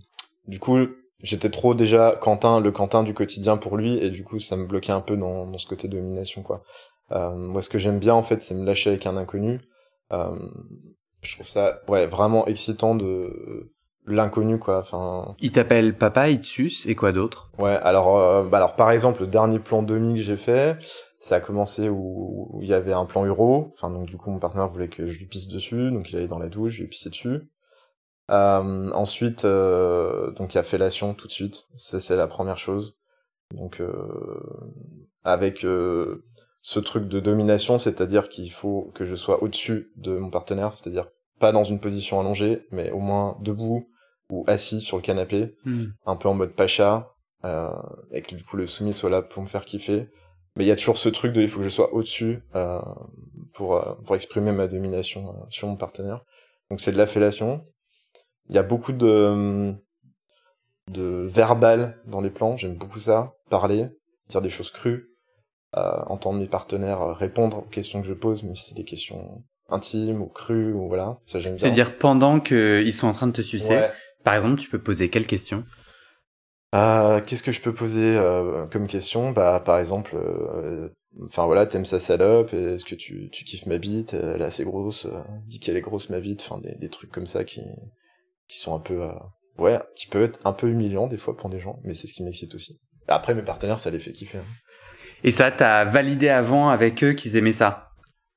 [0.48, 0.78] du coup,
[1.22, 4.66] j'étais trop déjà Quentin, le Quentin du quotidien pour lui, et du coup, ça me
[4.66, 6.62] bloquait un peu dans, dans ce côté domination, quoi.
[7.12, 9.60] Euh, moi, ce que j'aime bien, en fait, c'est me lâcher avec un inconnu.
[10.12, 10.36] Euh,
[11.22, 13.70] je trouve ça, ouais, vraiment excitant de
[14.06, 14.78] l'inconnu, quoi.
[14.78, 17.50] Enfin, Il t'appelle papa, suce et quoi d'autre?
[17.58, 20.78] Ouais, alors, euh, bah alors par exemple, le dernier plan demi que j'ai fait,
[21.18, 23.72] ça a commencé où, où il y avait un plan euro.
[23.74, 26.28] Enfin, donc du coup, mon partenaire voulait que je lui pisse dessus, donc il allait
[26.28, 27.40] dans la douche, je lui ai pissé dessus.
[28.30, 31.66] Euh, ensuite, euh, donc il y a fellation tout de suite.
[31.74, 32.96] Ça, c'est la première chose.
[33.54, 34.40] Donc, euh,
[35.24, 36.22] avec euh,
[36.68, 41.09] ce truc de domination, c'est-à-dire qu'il faut que je sois au-dessus de mon partenaire, c'est-à-dire
[41.40, 43.88] pas dans une position allongée, mais au moins debout
[44.28, 45.57] ou assis sur le canapé
[46.04, 47.14] un peu en mode pacha,
[47.46, 47.70] euh,
[48.11, 50.11] et que du coup le soumis soit là pour me faire kiffer.
[50.57, 52.83] Mais il y a toujours ce truc de il faut que je sois au-dessus euh,
[53.54, 56.22] pour euh, pour exprimer ma domination euh, sur mon partenaire.
[56.68, 57.64] Donc c'est de la fellation.
[58.50, 59.72] Il y a beaucoup de
[60.88, 63.88] de verbal dans les plans, j'aime beaucoup ça, parler,
[64.28, 65.07] dire des choses crues,
[65.74, 69.44] entendre mes partenaires euh, répondre aux questions que je pose, même si c'est des questions
[69.68, 71.61] intimes ou crues ou voilà, ça j'aime bien.
[71.61, 73.90] C'est-à-dire pendant qu'ils sont en train de te sucer, Ouais.
[74.24, 75.64] par exemple, tu peux poser quelle question
[76.74, 79.31] Euh, Qu'est-ce que je peux poser euh, comme question?
[79.31, 80.88] Bah, par exemple, euh,
[81.24, 84.14] enfin voilà, t'aimes sa salope Est-ce que tu, tu kiffes ma bite?
[84.14, 85.07] Elle est assez grosse.
[85.46, 86.42] dis qu'elle est grosse ma bite.
[86.42, 87.62] Enfin, des, des trucs comme ça qui
[88.48, 89.07] qui sont un peu,
[89.59, 92.14] ouais, qui peuvent être un peu humiliants des fois pour des gens, mais c'est ce
[92.14, 92.81] qui m'excite aussi.
[93.07, 94.38] Après, mes partenaires, ça les fait kiffer.
[94.38, 94.44] hein.
[95.24, 97.88] Et ça, t'as validé avant avec eux qu'ils aimaient ça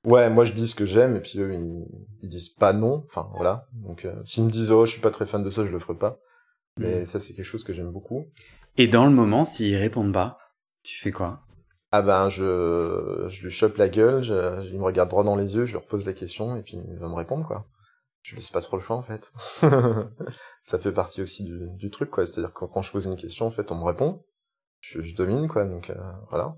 [0.03, 1.85] Ouais, moi je dis ce que j'aime et puis eux ils,
[2.23, 3.03] ils disent pas non.
[3.05, 3.67] Enfin voilà.
[3.73, 5.79] Donc euh, s'ils me disent oh je suis pas très fan de ça, je le
[5.79, 6.19] ferai pas.
[6.77, 8.25] Mais ça c'est quelque chose que j'aime beaucoup.
[8.77, 10.37] Et dans le moment, s'ils répondent pas,
[10.83, 11.41] tu fais quoi?
[11.91, 15.55] Ah ben je je lui chope la gueule, je, il me regarde droit dans les
[15.55, 17.67] yeux, je lui repose la question et puis il va me répondre quoi.
[18.23, 19.31] Je laisse pas trop le choix en fait.
[20.63, 23.45] ça fait partie aussi du, du truc quoi, c'est-à-dire que quand je pose une question
[23.45, 24.19] en fait on me répond,
[24.79, 25.95] je, je domine quoi donc euh,
[26.29, 26.55] voilà.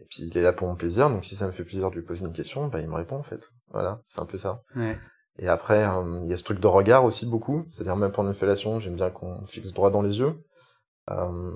[0.00, 1.96] Et puis il est là pour mon plaisir donc si ça me fait plaisir de
[1.96, 3.50] lui poser une question, bah il me répond en fait.
[3.68, 4.62] Voilà, c'est un peu ça.
[4.74, 4.96] Ouais.
[5.38, 8.28] Et après, euh, il y a ce truc de regard aussi beaucoup, c'est-à-dire même pendant
[8.28, 10.34] une fellation, j'aime bien qu'on fixe droit dans les yeux.
[11.10, 11.52] Euh,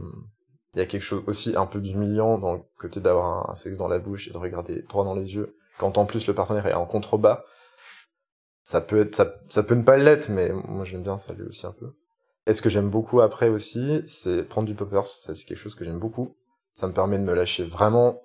[0.75, 3.55] Il y a quelque chose aussi un peu d'humiliant dans le côté d'avoir un, un
[3.55, 5.57] sexe dans la bouche et de regarder droit dans les yeux.
[5.79, 7.45] Quand en plus le partenaire est en contrebas,
[8.63, 11.45] ça peut être, ça, ça peut ne pas l'être, mais moi j'aime bien ça lui
[11.45, 11.91] aussi un peu.
[12.47, 15.07] Et ce que j'aime beaucoup après aussi, c'est prendre du poppers.
[15.07, 16.35] Ça c'est quelque chose que j'aime beaucoup.
[16.73, 18.21] Ça me permet de me lâcher vraiment,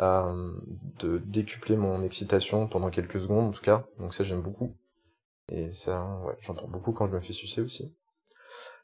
[0.00, 3.86] de décupler mon excitation pendant quelques secondes en tout cas.
[3.98, 4.74] Donc ça j'aime beaucoup.
[5.48, 7.94] Et ça, ouais, j'en beaucoup quand je me fais sucer aussi.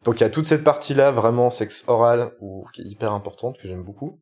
[0.05, 3.59] Donc il y a toute cette partie-là vraiment sexe oral ou qui est hyper importante
[3.59, 4.20] que j'aime beaucoup.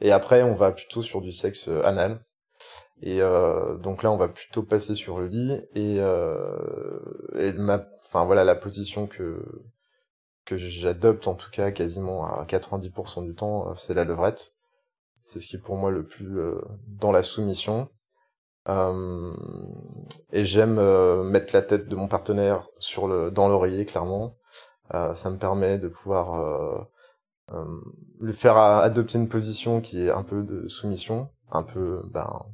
[0.00, 2.20] Et après on va plutôt sur du sexe euh, anal.
[3.02, 6.98] Et euh, donc là on va plutôt passer sur le lit et euh,
[7.34, 9.42] et ma, enfin voilà la position que
[10.46, 14.52] que j'adopte en tout cas quasiment à 90% du temps, euh, c'est la levrette.
[15.26, 17.88] C'est ce qui est pour moi le plus euh, dans la soumission.
[18.68, 19.34] Euh,
[20.30, 24.36] et j'aime euh, mettre la tête de mon partenaire sur le dans l'oreiller clairement.
[24.92, 26.86] Ça me permet de pouvoir
[28.20, 32.46] lui faire adopter une position qui est un peu de soumission, un peu ben un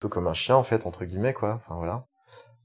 [0.00, 1.60] peu comme un chien en fait entre guillemets quoi.
[1.68, 2.06] Voilà.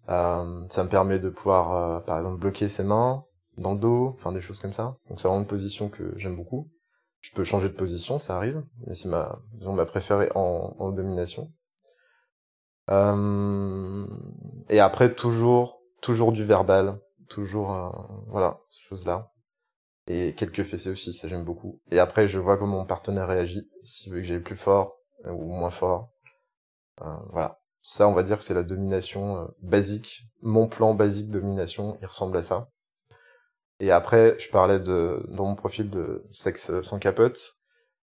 [0.07, 3.23] Ça me permet de pouvoir par exemple bloquer ses mains
[3.59, 4.97] dans le dos, enfin des choses comme ça.
[5.07, 6.67] Donc c'est vraiment une position que j'aime beaucoup.
[7.23, 10.91] Je peux changer de position, ça arrive, mais c'est ma disons ma préférée en, en
[10.91, 11.51] domination.
[12.89, 14.05] Euh,
[14.69, 17.89] et après toujours toujours du verbal, toujours euh,
[18.27, 19.31] voilà ces choses là.
[20.07, 21.79] Et quelques fessées aussi, ça j'aime beaucoup.
[21.91, 25.31] Et après je vois comment mon partenaire réagit, s'il veut que j'aille plus fort euh,
[25.31, 26.09] ou moins fort.
[27.01, 27.59] Euh, voilà.
[27.81, 30.23] Ça, on va dire que c'est la domination euh, basique.
[30.41, 32.69] Mon plan basique domination, il ressemble à ça.
[33.83, 37.57] Et après, je parlais de dans mon profil de sexe sans capote.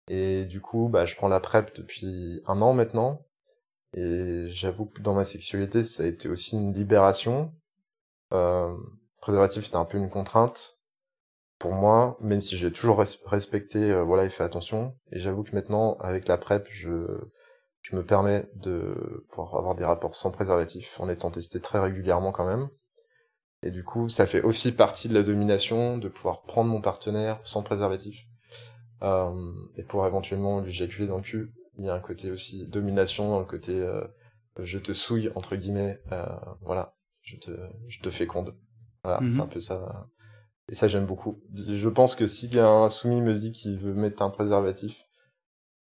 [0.08, 3.26] Et du coup, bah, je prends la PrEP depuis un an maintenant.
[3.96, 7.52] Et j'avoue que dans ma sexualité, ça a été aussi une libération.
[8.34, 8.74] Euh,
[9.20, 10.78] préservatif, c'était un peu une contrainte
[11.58, 14.96] pour moi, même si j'ai toujours res- respecté, euh, voilà, et fait attention.
[15.12, 17.20] Et j'avoue que maintenant, avec la PrEP, je
[17.82, 22.32] je me permets de pouvoir avoir des rapports sans préservatif en étant testé très régulièrement
[22.32, 22.68] quand même.
[23.62, 27.40] Et du coup, ça fait aussi partie de la domination de pouvoir prendre mon partenaire
[27.44, 28.26] sans préservatif.
[29.02, 31.52] euh, et pour éventuellement lui éjaculer dans le cul.
[31.78, 34.02] Il y a un côté aussi domination, dans le côté euh,
[34.58, 36.26] je te souille entre guillemets, euh,
[36.62, 37.50] voilà, je te
[37.88, 38.56] je te féconde.
[39.04, 39.30] Voilà, Mhm.
[39.30, 40.08] c'est un peu ça.
[40.70, 41.40] Et ça j'aime beaucoup.
[41.54, 45.04] Je pense que si un soumis me dit qu'il veut mettre un préservatif,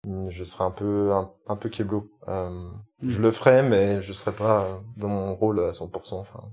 [0.05, 2.11] hmm, je serais un peu un, un peu kéblo.
[2.27, 3.21] Euh, Je Mhm.
[3.23, 6.19] le ferais, mais je serais pas dans mon rôle à 100%.
[6.19, 6.43] Enfin,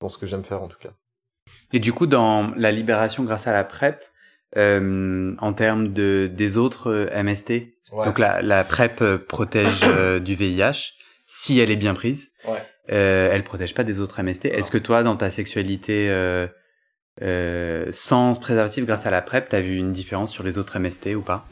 [0.00, 0.92] dans ce que j'aime faire en tout cas.
[1.72, 4.04] Et du coup, dans la libération grâce à la PrEP,
[4.56, 7.52] euh, en termes de des autres euh, MST,
[8.04, 10.94] donc la, la PrEP euh, protège euh, du VIH
[11.26, 12.30] si elle est bien prise.
[12.46, 12.62] Ouais.
[12.92, 14.46] Euh, elle protège pas des autres MST.
[14.46, 16.46] Est-ce que toi, dans ta sexualité euh,
[17.22, 21.14] euh, sans préservatif grâce à la PrEP, t'as vu une différence sur les autres MST
[21.16, 21.48] ou pas?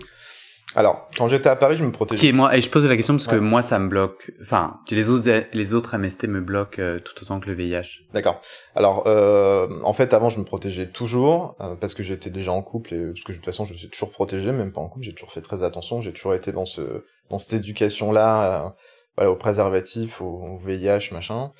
[0.76, 2.20] Alors, quand j'étais à Paris, je me protégeais.
[2.20, 4.32] Qui est moi Et je pose la question parce que moi, ça me bloque.
[4.42, 8.02] Enfin, les autres les autres MST me bloquent euh, tout autant que le VIH.
[8.12, 8.40] D'accord.
[8.74, 12.62] Alors, euh, en fait, avant, je me protégeais toujours euh, parce que j'étais déjà en
[12.62, 15.04] couple et parce que de toute façon, je suis toujours protégé, même pas en couple.
[15.04, 16.00] J'ai toujours fait très attention.
[16.00, 18.68] J'ai toujours été dans ce dans cette éducation-là, euh,
[19.16, 21.50] voilà, au préservatif, au, au VIH, machin.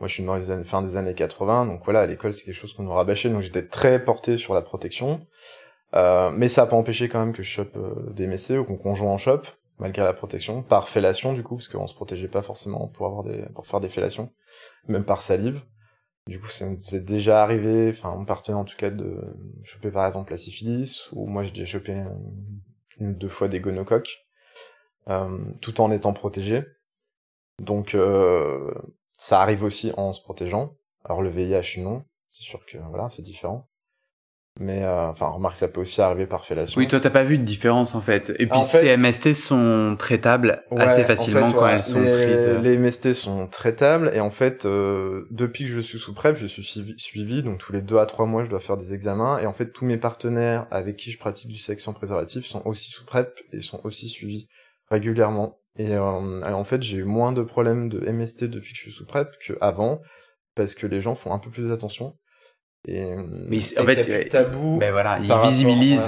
[0.00, 2.44] Moi, je suis dans les années, fin des années 80, donc voilà, à l'école, c'est
[2.44, 5.20] quelque chose qu'on nous rabâchait, donc j'étais très porté sur la protection.
[5.94, 8.64] Euh, mais ça a pas empêché quand même que je chope euh, des MSC ou
[8.64, 9.46] qu'on conjoint en chope,
[9.78, 13.22] malgré la protection, par fellation du coup, parce qu'on se protégeait pas forcément pour avoir
[13.22, 14.32] des, pour faire des fellations,
[14.88, 15.62] même par salive.
[16.26, 19.20] Du coup, c'est déjà arrivé, enfin, mon partenaire en tout cas, de
[19.62, 22.10] choper par exemple la syphilis, ou moi j'ai déjà chopé une,
[22.98, 24.26] une ou deux fois des gonocoques,
[25.08, 26.64] euh, tout en étant protégé.
[27.62, 28.72] Donc, euh,
[29.16, 30.76] ça arrive aussi en se protégeant.
[31.04, 32.04] Alors le VIH, non.
[32.30, 33.68] C'est sûr que voilà, c'est différent.
[34.60, 36.78] Mais euh, enfin, remarque, ça peut aussi arriver par fellation.
[36.78, 38.30] Oui, toi, t'as pas vu de différence en fait.
[38.38, 41.72] Et puis En fait- ces MST sont traitables Ouais, assez en facilement fait, quand ouais,
[41.72, 42.48] elles sont les, prises.
[42.62, 46.46] Les MST sont traitables et en fait, euh, depuis que je suis sous PrEP, je
[46.46, 49.38] suis suivi, suivi, donc tous les deux à trois mois, je dois faire des examens
[49.40, 52.62] et en fait, tous mes partenaires avec qui je pratique du sexe sans préservatif sont
[52.64, 54.46] aussi sous PrEP et sont aussi suivis
[54.88, 55.58] régulièrement.
[55.76, 58.82] Et, euh, et en fait, j'ai eu moins de problèmes de MST depuis que je
[58.82, 60.00] suis sous PrEP qu'avant
[60.54, 62.14] parce que les gens font un peu plus attention.
[62.86, 63.14] Et,
[63.48, 64.76] Mais et en fait, euh, tabou.
[64.78, 65.18] Ben voilà,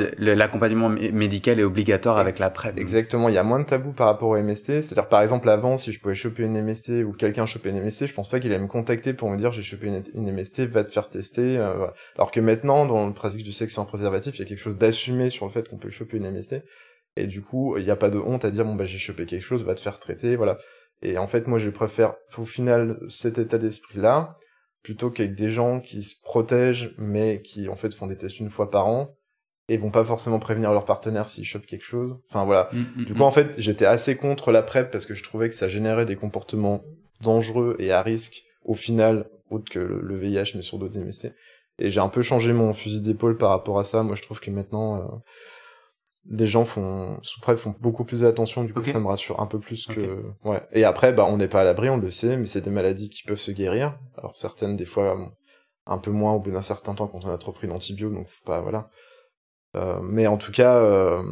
[0.02, 0.12] ouais.
[0.18, 2.76] le- l'accompagnement mé- médical est obligatoire avec la PrEP.
[2.78, 4.82] Exactement, il y a moins de tabous par rapport au MST.
[4.82, 8.06] C'est-à-dire, par exemple, avant, si je pouvais choper une MST ou quelqu'un choper une MST,
[8.08, 10.66] je pense pas qu'il allait me contacter pour me dire j'ai chopé une, une MST,
[10.66, 11.56] va te faire tester.
[11.56, 11.94] euh, voilà.
[12.16, 14.76] Alors que maintenant, dans le pratique du sexe sans préservatif, il y a quelque chose
[14.76, 16.56] d'assumé sur le fait qu'on peut choper une MST.
[17.16, 19.24] Et du coup, il n'y a pas de honte à dire bon bah j'ai chopé
[19.24, 20.58] quelque chose, va te faire traiter, voilà.
[21.00, 24.36] Et en fait, moi, je préfère au final cet état d'esprit-là
[24.86, 28.50] plutôt qu'avec des gens qui se protègent mais qui en fait font des tests une
[28.50, 29.16] fois par an
[29.68, 32.20] et vont pas forcément prévenir leur partenaire s'ils chopent quelque chose.
[32.28, 32.68] Enfin voilà.
[32.72, 33.16] Mm, mm, Du mm.
[33.16, 36.06] coup, en fait, j'étais assez contre la PrEP parce que je trouvais que ça générait
[36.06, 36.84] des comportements
[37.20, 41.34] dangereux et à risque au final, autre que le le VIH, mais sur d'autres MST.
[41.80, 44.04] Et j'ai un peu changé mon fusil d'épaule par rapport à ça.
[44.04, 45.04] Moi, je trouve que maintenant, euh,
[46.30, 48.64] les gens font, sous PrEP font beaucoup plus attention.
[48.64, 50.62] Du coup, ça me rassure un peu plus que, ouais.
[50.72, 53.08] Et après, bah, on n'est pas à l'abri, on le sait, mais c'est des maladies
[53.10, 53.98] qui peuvent se guérir.
[54.18, 55.16] Alors, certaines, des fois,
[55.86, 58.26] un peu moins au bout d'un certain temps quand on a trop pris d'antibio, donc
[58.28, 58.90] faut pas, voilà.
[59.76, 61.22] Euh, mais en tout cas, euh,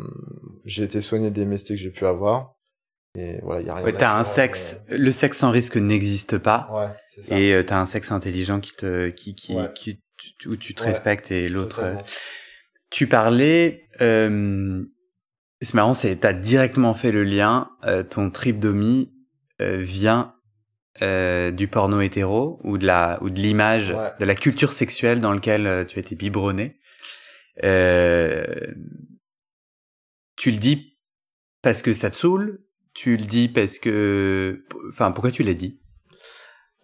[0.64, 2.52] j'ai été soigné des MST que j'ai pu avoir.
[3.16, 5.76] Et voilà, il y a rien Ouais, t'as un faire, sexe, le sexe sans risque
[5.76, 6.68] n'existe pas.
[6.70, 7.38] euh, Ouais, c'est ça.
[7.40, 9.70] Et euh, t'as un sexe intelligent qui te, qui, qui, Ouais.
[9.74, 10.00] qui-
[10.38, 11.82] tu- où tu te Ouais, respectes et l'autre.
[12.94, 14.84] Tu parlais, euh,
[15.60, 17.70] c'est marrant, c'est t'as directement fait le lien.
[17.84, 19.12] euh, ton tripdomie
[19.60, 20.36] euh, vient
[21.02, 24.12] euh, du porno hétéro ou de la ou de l'image, Ouais.
[24.20, 26.78] de la culture sexuelle dans lequel euh, tu as été biberonné.
[27.64, 28.44] Euh,
[30.36, 30.96] tu le dis
[31.62, 32.60] parce que ça te saoule.
[32.94, 35.80] Tu le dis parce que, enfin, pourquoi tu l'as dit?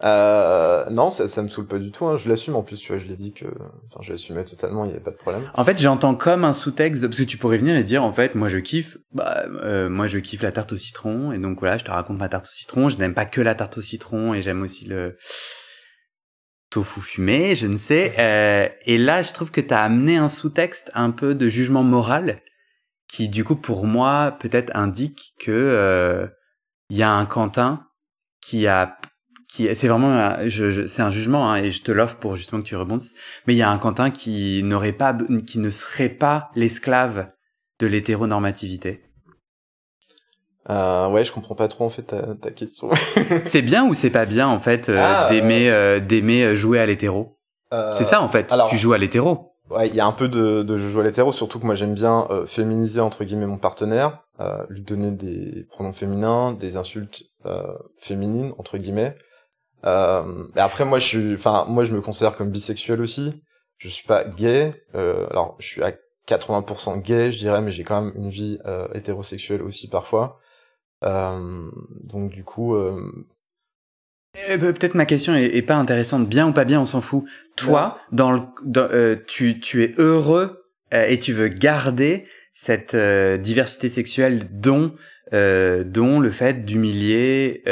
[0.03, 2.05] Euh, non, ça, ça me saoule pas du tout.
[2.07, 2.17] Hein.
[2.17, 2.97] Je l'assume en plus, tu vois.
[2.97, 3.45] Je l'ai dit que,
[3.85, 4.85] enfin, je l'assumais totalement.
[4.85, 5.49] Il y avait pas de problème.
[5.53, 8.35] En fait, j'entends comme un sous-texte, parce que tu pourrais venir et dire, en fait,
[8.35, 11.77] moi je kiffe, bah, euh, moi je kiffe la tarte au citron, et donc voilà,
[11.77, 12.89] je te raconte ma tarte au citron.
[12.89, 15.17] Je n'aime pas que la tarte au citron, et j'aime aussi le
[16.71, 18.13] tofu fumé, je ne sais.
[18.17, 21.83] Euh, et là, je trouve que tu as amené un sous-texte un peu de jugement
[21.83, 22.41] moral,
[23.07, 26.27] qui du coup, pour moi, peut-être indique que euh,
[26.89, 27.85] il y a un Quentin
[28.41, 28.97] qui a
[29.51, 32.35] qui c'est vraiment un- je, je- c'est un jugement hein, et je te l'offre pour
[32.37, 33.13] justement que tu rebondisses.
[33.47, 37.27] Mais il y a un Quentin qui n'aurait pas qui ne serait pas l'esclave
[37.79, 39.03] de l'hétéronormativité.
[40.69, 42.89] Euh, ouais, je comprends pas trop en fait ta, ta question.
[43.43, 46.79] c'est bien ou c'est pas bien en fait euh, Ah, d'aimer euh, d'aimer euh, jouer
[46.79, 47.37] à l'hétéro?
[47.93, 49.47] C'est ça en fait alors- tu joues à l'hétéro.
[49.69, 51.93] Ouais, il y a un peu de, de jeu à l'hétéro, surtout que moi j'aime
[51.93, 57.23] bien euh, féminiser entre guillemets mon partenaire, euh, lui donner des pronoms féminins, des insultes
[57.45, 57.63] euh,
[57.97, 59.15] féminines entre guillemets.
[59.85, 63.43] Euh, et après moi je suis, enfin moi je me considère comme bisexuel aussi.
[63.77, 64.83] Je suis pas gay.
[64.95, 65.93] Euh, alors je suis à
[66.27, 70.39] 80% gay, je dirais, mais j'ai quand même une vie euh, hétérosexuelle aussi parfois.
[71.03, 71.69] Euh,
[72.03, 73.25] donc du coup, euh,
[74.47, 76.29] eh ben, Peut-être ma question est, pas intéressante.
[76.29, 77.25] Bien ou pas bien, on s'en fout.
[77.55, 78.41] Toi, dans le,
[78.77, 80.63] euh, tu, tu es heureux
[80.93, 84.95] euh, et tu veux garder cette euh, diversité sexuelle dont
[85.31, 87.63] dont le fait d'humilier,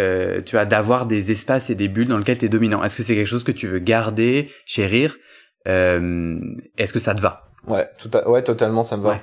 [0.46, 2.84] tu vois, d'avoir des espaces et des bulles dans lesquels tu es dominant.
[2.84, 5.18] Est-ce que c'est quelque chose que tu veux garder, chérir
[5.66, 7.52] Est-ce que ça te va?
[7.68, 9.20] Ouais, tout ouais, totalement, ça me va.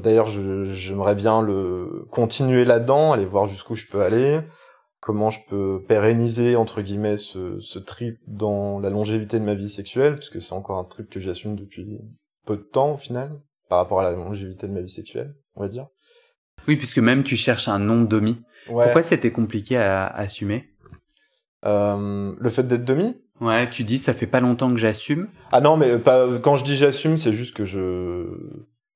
[0.00, 4.40] D'ailleurs, j'aimerais bien le continuer là-dedans, aller voir jusqu'où je peux aller
[5.00, 9.68] comment je peux pérenniser entre guillemets ce, ce trip dans la longévité de ma vie
[9.68, 11.98] sexuelle, puisque c'est encore un trip que j'assume depuis
[12.46, 15.62] peu de temps au final, par rapport à la longévité de ma vie sexuelle, on
[15.62, 15.86] va dire.
[16.68, 18.42] Oui, puisque même tu cherches un nom de demi.
[18.66, 20.68] Pourquoi c'était compliqué à, assumer?
[21.64, 23.16] Euh, Le fait d'être demi?
[23.40, 25.28] Ouais, tu dis ça fait pas longtemps que j'assume.
[25.50, 28.26] Ah non, mais pas, quand je dis j'assume, c'est juste que je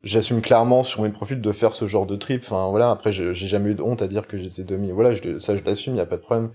[0.02, 2.42] j'assume clairement sur mes profils de faire ce genre de trip.
[2.44, 4.92] Enfin voilà, après j'ai jamais eu de honte à dire que j'étais demi.
[4.92, 6.50] Voilà, je, ça je l'assume, il y a pas de problème.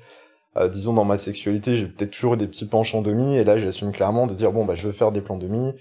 [0.58, 3.92] Euh, disons dans ma sexualité, j'ai peut-être toujours des petits penchants demi, et là j'assume
[3.92, 5.74] clairement de dire bon bah je veux faire des plans demi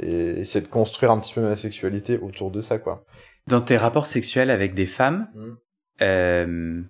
[0.00, 3.04] et essayer de construire un petit peu ma sexualité autour de ça quoi.
[3.48, 5.50] Dans tes rapports sexuels avec des femmes, mmh.
[6.02, 6.82] euh,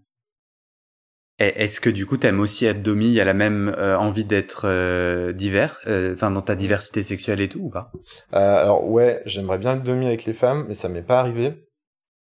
[1.39, 3.07] est-ce que du coup t'aimes aussi être domi?
[3.07, 5.81] Il y a la même euh, envie d'être euh, divers,
[6.13, 7.91] enfin dans ta diversité sexuelle et tout ou pas?
[8.33, 11.67] Alors ouais, j'aimerais bien être domi avec les femmes, mais ça m'est pas arrivé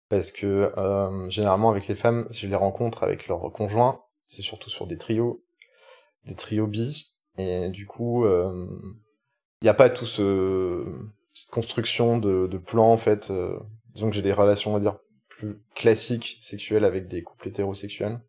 [0.07, 0.71] parce que
[1.27, 4.97] généralement avec les femmes, si je les rencontre avec leurs conjoints, c'est surtout sur des
[4.97, 5.39] trios,
[6.25, 10.85] des trios bi, et du coup il n'y a pas tout ce
[11.33, 13.31] cette construction de, de plans en fait.
[13.95, 18.19] Disons que j'ai des relations on va dire plus classiques sexuelles avec des couples hétérosexuels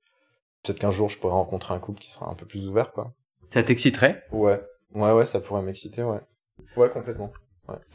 [0.67, 3.14] peut-être qu'un jour je pourrais rencontrer un couple qui sera un peu plus ouvert, quoi.
[3.51, 4.25] Ça t'exciterait?
[4.33, 4.61] Ouais,
[4.95, 6.21] ouais, ouais, ça pourrait m'exciter, ouais.
[6.77, 7.33] Ouais, complètement.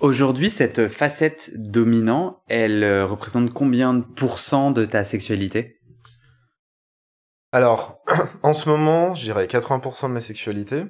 [0.02, 5.80] Aujourd'hui, cette facette dominant, elle euh, représente combien de pourcents de ta sexualité?
[7.54, 8.02] Alors,
[8.44, 10.84] en ce moment, je dirais 80% de ma sexualité.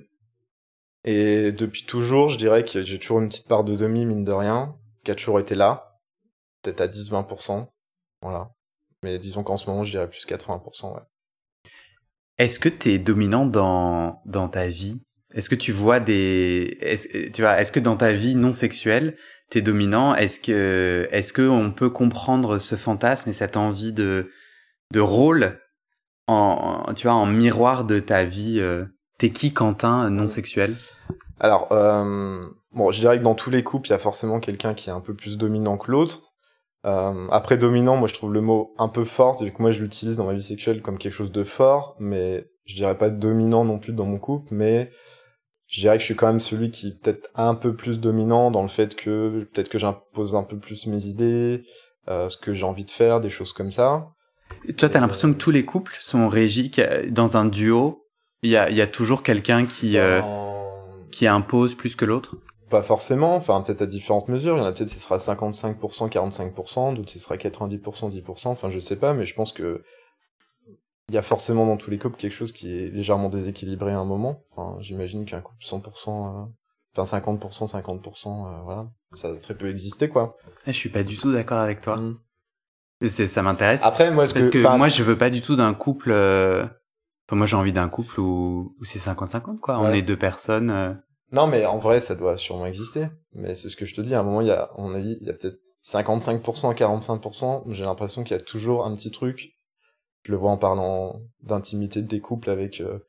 [1.04, 4.32] Et depuis toujours, je dirais que j'ai toujours une petite part de demi, mine de
[4.32, 5.91] rien, qui a toujours été là.
[6.62, 7.68] Peut-être à 10-20%.
[8.22, 8.52] Voilà.
[9.04, 11.02] Mais disons qu'en ce moment, je dirais plus 80%, ouais.
[12.38, 15.04] Est-ce que tu es dominant dans, dans ta vie?
[15.34, 16.78] Est-ce que tu vois des...
[16.82, 19.18] Est tu vois, est-ce que dans ta vie non sexuelle,
[19.50, 20.16] tu es dominant?
[20.16, 24.32] Est-ce que est-ce que on peut comprendre ce fantasme et cette envie de,
[24.92, 25.60] de rôle
[26.28, 28.86] en, tu vois, en miroir de ta vie euh,
[29.18, 30.74] T'es qui, Quentin, non sexuel?
[31.40, 34.74] Alors, euh, bon, je dirais que dans tous les couples, il y a forcément quelqu'un
[34.74, 36.31] qui est un peu plus dominant que l'autre.
[36.86, 39.82] Euh, après dominant, moi je trouve le mot un peu fort, c'est que moi je
[39.82, 43.66] l'utilise dans ma vie sexuelle comme quelque chose de fort, mais je dirais pas dominant
[43.66, 44.90] non plus dans mon couple, mais
[45.68, 48.52] je dirais que je suis quand même celui qui est peut-être un peu plus dominant
[48.52, 51.64] dans le fait que peut-être que j'impose un peu plus mes idées,
[52.10, 54.10] euh, ce que j'ai envie de faire, des choses comme ça.
[54.68, 56.72] Et toi, t'as l'impression que tous les couples sont régis
[57.10, 58.08] dans un duo.
[58.42, 60.22] Il y a, y a toujours quelqu'un qui euh,
[61.12, 62.36] qui impose plus que l'autre?
[62.72, 64.56] Pas forcément, enfin peut-être à différentes mesures.
[64.56, 68.48] Il y en a peut-être ce sera 55%, 45%, d'autres ce sera 90%, 10%.
[68.48, 69.84] Enfin je sais pas, mais je pense que
[71.10, 74.00] il y a forcément dans tous les couples quelque chose qui est légèrement déséquilibré à
[74.00, 74.46] un moment.
[74.52, 76.46] Enfin j'imagine qu'un couple 100%, euh,
[76.96, 80.38] enfin 50%, 50%, euh, voilà, ça a très peu existé quoi.
[80.66, 81.98] Eh, je suis pas du tout d'accord avec toi.
[81.98, 82.20] Mm.
[83.08, 83.84] Ça m'intéresse.
[83.84, 86.12] Après moi, parce que, moi je veux pas du tout d'un couple.
[86.12, 86.66] Euh...
[87.28, 89.78] Enfin, moi j'ai envie d'un couple où, où c'est 50-50 quoi.
[89.78, 91.02] On est deux personnes.
[91.32, 93.08] Non, mais en vrai, ça doit sûrement exister.
[93.34, 94.94] Mais c'est ce que je te dis, à un moment, il y a, à mon
[94.94, 97.64] avis, il y a peut-être 55%, 45%.
[97.68, 99.54] J'ai l'impression qu'il y a toujours un petit truc.
[100.24, 103.00] Je le vois en parlant d'intimité des couples avec euh,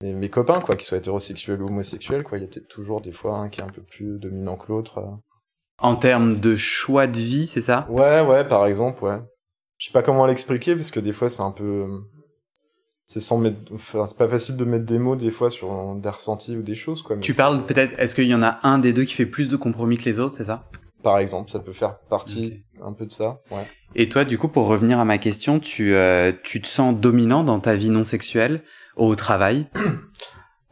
[0.00, 2.38] mes, copains, quoi, qu'ils soient hétérosexuels ou homosexuels, quoi.
[2.38, 4.70] Il y a peut-être toujours des fois un qui est un peu plus dominant que
[4.70, 4.98] l'autre.
[4.98, 5.10] Euh.
[5.78, 7.86] En termes de choix de vie, c'est ça?
[7.88, 9.18] Ouais, ouais, par exemple, ouais.
[9.78, 11.88] Je sais pas comment l'expliquer, parce que des fois, c'est un peu
[13.06, 16.08] c'est sans mettre enfin, c'est pas facile de mettre des mots des fois sur des
[16.08, 18.92] ressentis ou des choses quoi tu parles peut-être est-ce qu'il y en a un des
[18.92, 20.64] deux qui fait plus de compromis que les autres c'est ça?
[21.02, 24.48] Par exemple ça peut faire partie un peu de ça ouais et toi du coup
[24.48, 28.04] pour revenir à ma question tu euh, tu te sens dominant dans ta vie non
[28.04, 28.62] sexuelle
[28.96, 29.66] au travail?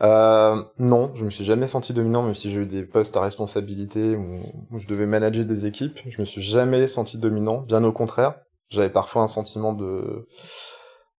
[0.03, 3.21] Euh, non, je me suis jamais senti dominant, même si j'ai eu des postes à
[3.21, 4.41] responsabilité où,
[4.73, 6.01] où je devais manager des équipes.
[6.09, 8.35] Je me suis jamais senti dominant, bien au contraire.
[8.69, 10.27] J'avais parfois un sentiment de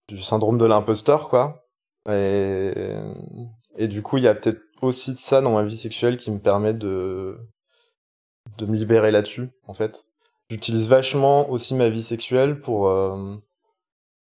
[0.10, 1.66] du syndrome de l'imposteur, quoi.
[2.10, 2.74] Et,
[3.78, 6.32] et du coup, il y a peut-être aussi de ça dans ma vie sexuelle qui
[6.32, 7.38] me permet de,
[8.62, 10.06] me libérer là-dessus, en fait.
[10.50, 13.36] J'utilise vachement aussi ma vie sexuelle pour, euh,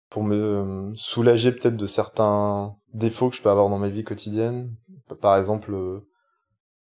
[0.10, 4.74] pour me soulager peut-être de certains défauts que je peux avoir dans ma vie quotidienne.
[5.22, 6.04] Par exemple, le,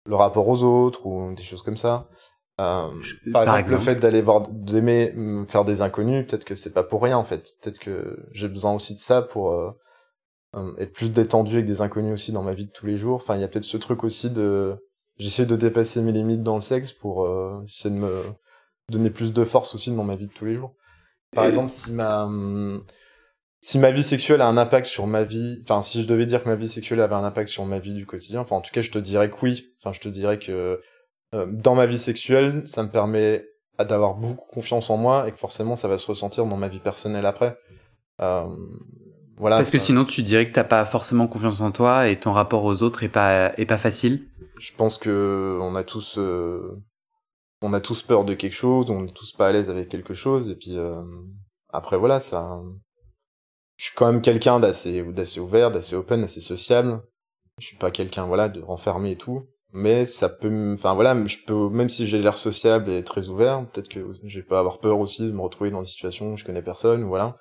[0.06, 2.08] le rapport aux autres ou des choses comme ça.
[2.60, 2.88] Euh,
[3.32, 5.12] par, exemple, le fait d'aller voir, d'aimer
[5.48, 7.50] faire des inconnus, peut-être que c'est pas pour rien en fait.
[7.60, 9.70] Peut-être que j'ai besoin aussi de ça pour euh,
[10.54, 13.16] euh, être plus détendu avec des inconnus aussi dans ma vie de tous les jours.
[13.16, 14.76] Enfin, il y a peut-être ce truc aussi de,
[15.18, 18.22] j'essaie de dépasser mes limites dans le sexe pour euh, essayer de me
[18.88, 20.74] donner plus de force aussi dans ma vie de tous les jours.
[21.34, 22.28] Par exemple, si ma
[23.60, 26.44] si ma vie sexuelle a un impact sur ma vie, enfin si je devais dire
[26.44, 28.70] que ma vie sexuelle avait un impact sur ma vie du quotidien, enfin en tout
[28.70, 29.74] cas je te dirais que oui.
[29.80, 30.80] Enfin je te dirais que
[31.34, 33.44] euh, dans ma vie sexuelle, ça me permet
[33.82, 36.78] d'avoir beaucoup confiance en moi et que forcément ça va se ressentir dans ma vie
[36.78, 37.58] personnelle après.
[38.20, 38.46] Euh,
[39.36, 39.56] voilà.
[39.56, 42.62] Parce que sinon tu dirais que t'as pas forcément confiance en toi et ton rapport
[42.62, 44.28] aux autres est pas est pas facile.
[44.58, 46.78] Je pense que on a tous euh,
[47.60, 50.14] on a tous peur de quelque chose, on est tous pas à l'aise avec quelque
[50.14, 51.02] chose et puis euh,
[51.72, 52.60] après voilà ça.
[53.76, 57.02] Je suis quand même quelqu'un d'assez d'assez ouvert, d'assez open, d'assez sociable.
[57.58, 61.38] Je suis pas quelqu'un voilà de renfermé et tout mais ça peut enfin voilà je
[61.46, 64.98] peux même si j'ai l'air sociable et très ouvert peut-être que j'ai pas avoir peur
[64.98, 67.36] aussi de me retrouver dans des situations où je connais personne voilà.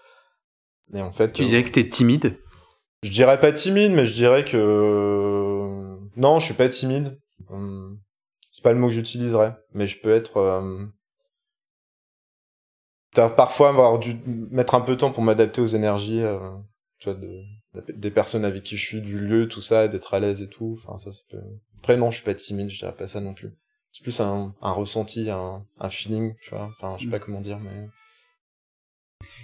[0.94, 2.38] Et en fait tu dirais que t'es timide?
[3.04, 7.20] je dirais pas timide mais je dirais que non je suis pas timide.
[7.50, 8.00] Hum,
[8.52, 10.86] c'est pas le mot que j'utiliserais mais je peux être euh...
[13.14, 16.40] parfois avoir dû mettre un peu de temps pour m'adapter aux énergies euh,
[17.00, 17.44] tu vois de
[17.90, 20.80] des personnes avec qui je suis, du lieu, tout ça, d'être à l'aise et tout.
[20.84, 21.42] Enfin, ça, ça peut...
[21.84, 23.50] Après, non, je suis pas timide, je dirais pas ça non plus.
[23.92, 26.70] C'est plus un, un ressenti, un, un feeling, tu vois.
[26.80, 27.90] Enfin, je sais pas comment dire, mais...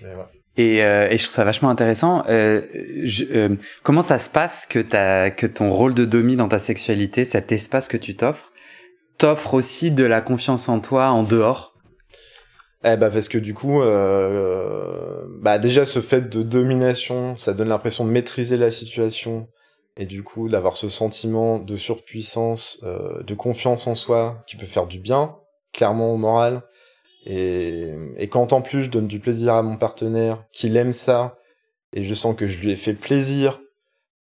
[0.01, 0.23] mais ouais.
[0.55, 2.23] Et, euh, et, je trouve ça vachement intéressant.
[2.29, 2.61] Euh,
[3.03, 4.79] je, euh, comment ça se passe que,
[5.47, 8.53] ton rôle de domi dans ta sexualité, cet espace que tu t'offres,
[9.17, 11.75] t'offre aussi de la confiance en toi en dehors?
[12.85, 17.67] Eh bah parce que du coup, euh, bah déjà ce fait de domination, ça donne
[17.67, 19.49] l'impression de maîtriser la situation
[19.99, 24.65] et du coup d'avoir ce sentiment de surpuissance, euh, de confiance en soi qui peut
[24.65, 25.35] faire du bien,
[25.73, 26.63] clairement au moral.
[27.25, 31.37] Et, et quand en plus je donne du plaisir à mon partenaire, qu'il aime ça,
[31.91, 33.59] et je sens que je lui ai fait plaisir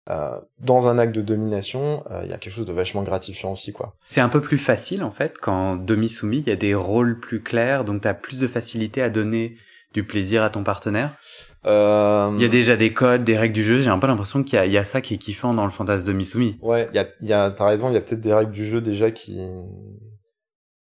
[0.09, 3.51] euh, dans un acte de domination, euh, il y a quelque chose de vachement gratifiant
[3.51, 3.95] aussi, quoi.
[4.07, 7.43] C'est un peu plus facile en fait quand demi-soumis, il y a des rôles plus
[7.43, 9.55] clairs, donc t'as plus de facilité à donner
[9.93, 11.17] du plaisir à ton partenaire?
[11.65, 12.31] Euh...
[12.35, 13.81] Il y a déjà des codes, des règles du jeu.
[13.81, 16.05] J'ai un peu l'impression qu'il y, y, a ça qui est kiffant dans le fantasme
[16.05, 16.57] demi-soumis.
[16.61, 18.65] Ouais, il y a, y a t'as raison, il y a peut-être des règles du
[18.65, 19.39] jeu déjà qui.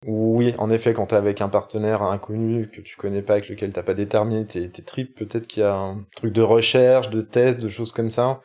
[0.07, 3.73] Oui, en effet, quand t'es avec un partenaire inconnu que tu connais pas, avec lequel
[3.73, 7.21] t'as pas déterminé tes, tes tripes, peut-être qu'il y a un truc de recherche, de
[7.21, 8.41] test, de choses comme ça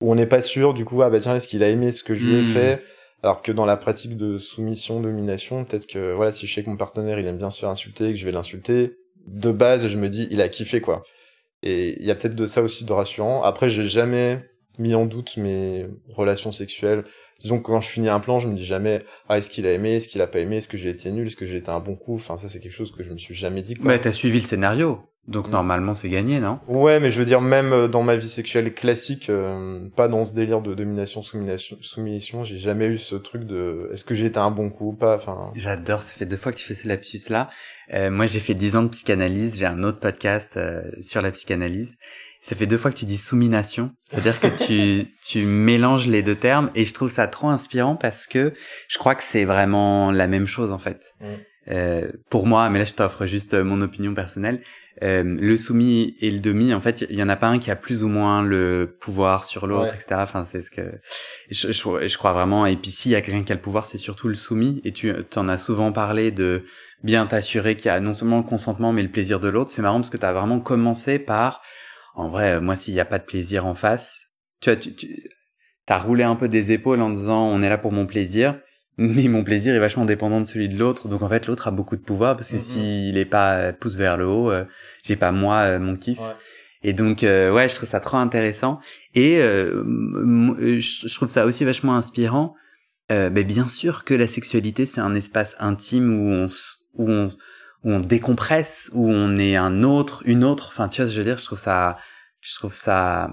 [0.00, 2.02] où on n'est pas sûr du coup ah bah tiens est-ce qu'il a aimé ce
[2.02, 2.52] que je lui ai hmm.
[2.52, 2.82] fait?
[3.22, 6.70] Alors que dans la pratique de soumission domination peut-être que voilà si je sais que
[6.70, 8.97] mon partenaire il aime bien se faire insulter que je vais l'insulter
[9.32, 11.02] de base je me dis il a kiffé quoi.
[11.62, 13.42] Et il y a peut-être de ça aussi de rassurant.
[13.42, 14.38] Après j'ai jamais
[14.78, 17.04] mis en doute mes relations sexuelles.
[17.40, 19.72] Disons que quand je finis un plan je me dis jamais ah est-ce qu'il a
[19.72, 21.70] aimé est-ce qu'il a pas aimé est-ce que j'ai été nul est-ce que j'ai été
[21.70, 22.14] un bon coup?
[22.14, 23.86] Enfin ça c'est quelque chose que je me suis jamais dit quoi.
[23.86, 25.52] mais t'as suivi le scénario donc mm.
[25.52, 26.58] normalement c'est gagné, non?
[26.66, 30.24] Ouais, mais je veux dire même euh, dans ma vie sexuelle classique, euh, pas dans
[30.24, 34.26] ce délire de domination soumission, soumission, j'ai jamais eu ce truc de est-ce que j'ai
[34.26, 35.14] été un bon coup ou pas?
[35.14, 35.52] Enfin.
[35.54, 37.48] J'adore, ça fait deux fois que tu fais ce lapsus là.
[37.94, 41.30] Euh, moi j'ai fait dix ans de psychanalyse, j'ai un autre podcast euh, sur la
[41.30, 41.96] psychanalyse.
[42.40, 46.36] Ça fait deux fois que tu dis soumination, c'est-à-dire que tu tu mélanges les deux
[46.36, 48.54] termes et je trouve ça trop inspirant parce que
[48.88, 51.14] je crois que c'est vraiment la même chose en fait.
[51.20, 51.26] Mm.
[51.70, 54.62] Euh, pour moi, mais là je t'offre juste mon opinion personnelle,
[55.02, 57.70] euh, le soumis et le demi, en fait, il y, en a pas un qui
[57.70, 60.16] a plus ou moins le pouvoir sur l'autre, etc.
[60.18, 61.00] Enfin, c'est ce que
[61.50, 62.66] je, je, je, crois vraiment.
[62.66, 64.80] Et puis, s'il y a quelqu'un qui a le pouvoir, c'est surtout le soumis.
[64.84, 66.64] Et tu en as souvent parlé de
[67.04, 69.70] bien t'assurer qu'il y a non seulement le consentement, mais le plaisir de l'autre.
[69.70, 71.62] C'est marrant parce que tu as vraiment commencé par,
[72.14, 74.26] en vrai, moi, s'il n'y a pas de plaisir en face,
[74.60, 75.30] tu as, tu, tu
[75.88, 78.58] as roulé un peu des épaules en disant, on est là pour mon plaisir
[78.98, 81.08] mais mon plaisir est vachement dépendant de celui de l'autre.
[81.08, 82.58] Donc en fait, l'autre a beaucoup de pouvoir parce que mm-hmm.
[82.58, 84.64] s'il est pas euh, pousse vers le haut, euh,
[85.04, 86.18] j'ai pas moi euh, mon kiff.
[86.82, 88.78] Et donc ouais, je trouve ça trop intéressant
[89.14, 92.54] et je trouve ça aussi vachement inspirant.
[93.10, 96.46] Euh, ben bien sûr que la sexualité c'est un espace intime où on
[96.94, 97.30] où on
[97.84, 100.68] où on décompresse, où on est un autre, une autre.
[100.68, 101.38] Enfin, tu vois ce que je veux dire?
[101.38, 101.96] Je trouve ça,
[102.40, 103.30] je trouve ça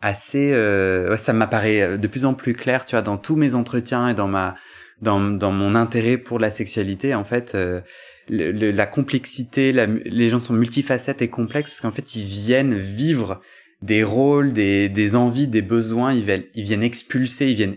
[0.00, 3.36] assez euh, ouais, ça m'apparaît euh, de plus en plus clair tu vois dans tous
[3.36, 4.56] mes entretiens et dans ma
[5.00, 7.80] dans, dans mon intérêt pour la sexualité en fait euh,
[8.28, 12.74] le, la complexité la, les gens sont multifacettes et complexes parce qu'en fait ils viennent
[12.74, 13.40] vivre
[13.82, 17.76] des rôles des, des envies des besoins ils viennent ils viennent expulser ils viennent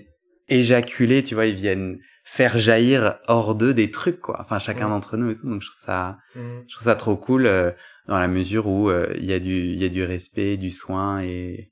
[0.49, 4.37] éjaculer tu vois ils viennent faire jaillir hors d'eux des trucs quoi.
[4.39, 5.49] Enfin chacun d'entre nous et tout.
[5.49, 6.39] Donc je trouve ça mmh.
[6.67, 7.45] je trouve ça trop cool
[8.07, 11.21] dans la mesure où il y a du il y a du respect du soin
[11.21, 11.68] et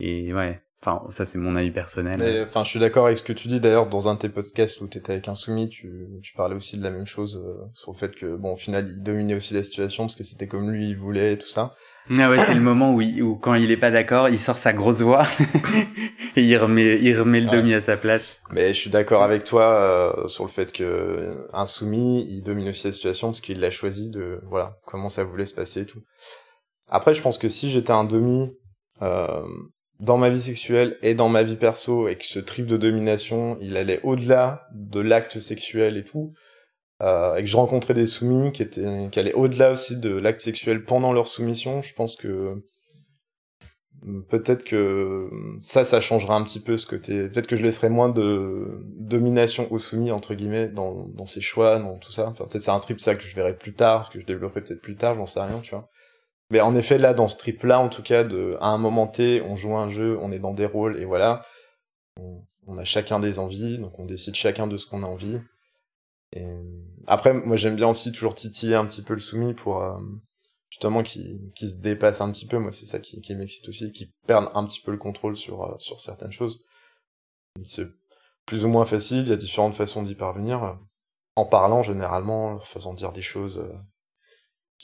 [0.00, 2.18] et ouais, Enfin, ça c'est mon avis personnel.
[2.18, 3.58] Mais enfin, je suis d'accord avec ce que tu dis.
[3.58, 6.76] D'ailleurs, dans un de tes podcasts où t'étais avec un soumis, tu, tu parlais aussi
[6.76, 9.54] de la même chose euh, sur le fait que, bon, au final, il dominait aussi
[9.54, 11.72] la situation parce que c'était comme lui, il voulait et tout ça.
[12.10, 14.58] Ah ouais, c'est le moment où, il, où quand il est pas d'accord, il sort
[14.58, 15.24] sa grosse voix
[16.36, 18.40] et il remet, il remet le demi à sa place.
[18.50, 22.68] Mais je suis d'accord avec toi euh, sur le fait que un soumis, il domine
[22.68, 25.86] aussi la situation parce qu'il l'a choisi de, voilà, comment ça voulait se passer et
[25.86, 26.02] tout.
[26.88, 28.50] Après, je pense que si j'étais un demi,
[29.00, 29.42] euh,
[30.00, 33.58] dans ma vie sexuelle et dans ma vie perso et que ce trip de domination,
[33.60, 36.32] il allait au-delà de l'acte sexuel et tout,
[37.02, 40.40] euh, et que je rencontrais des soumis qui étaient qui allaient au-delà aussi de l'acte
[40.40, 42.62] sexuel pendant leur soumission, je pense que
[44.28, 45.30] peut-être que
[45.60, 49.70] ça ça changera un petit peu ce côté peut-être que je laisserai moins de domination
[49.72, 52.28] aux soumis entre guillemets dans dans ses choix dans tout ça.
[52.28, 54.82] Enfin peut-être c'est un trip ça que je verrai plus tard que je développerai peut-être
[54.82, 55.88] plus tard j'en sais rien tu vois
[56.50, 59.42] mais en effet, là, dans ce trip-là, en tout cas, de, à un moment T,
[59.42, 61.44] on joue un jeu, on est dans des rôles, et voilà.
[62.66, 65.38] On, a chacun des envies, donc on décide chacun de ce qu'on a envie.
[67.06, 69.98] Après, moi, j'aime bien aussi toujours titiller un petit peu le soumis pour, euh,
[70.70, 72.58] justement, qui, qui se dépasse un petit peu.
[72.58, 75.62] Moi, c'est ça qui, qui m'excite aussi, qui perd un petit peu le contrôle sur,
[75.62, 76.64] euh, sur certaines choses.
[77.64, 77.86] C'est
[78.46, 80.78] plus ou moins facile, il y a différentes façons d'y parvenir.
[81.36, 83.64] En parlant, généralement, en faisant dire des choses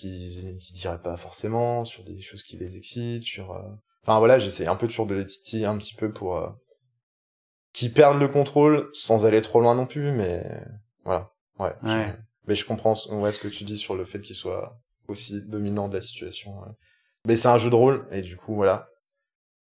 [0.09, 3.53] euh, qui diraient pas forcément, sur des choses qui les excitent, sur...
[3.53, 3.62] Euh,
[4.03, 6.36] enfin voilà, j'essaie un peu toujours de les titiller un petit peu pour...
[6.36, 6.48] Euh...
[7.72, 10.44] qui perdent le contrôle sans aller trop loin non plus, mais
[11.05, 11.30] voilà.
[11.59, 11.74] Ouais.
[12.46, 14.72] Mais je comprends ouais, ce que tu dis sur le fait qu'il soit
[15.09, 16.62] aussi dominant de la situation.
[17.26, 18.88] Mais c'est un jeu de rôle, et du coup, voilà.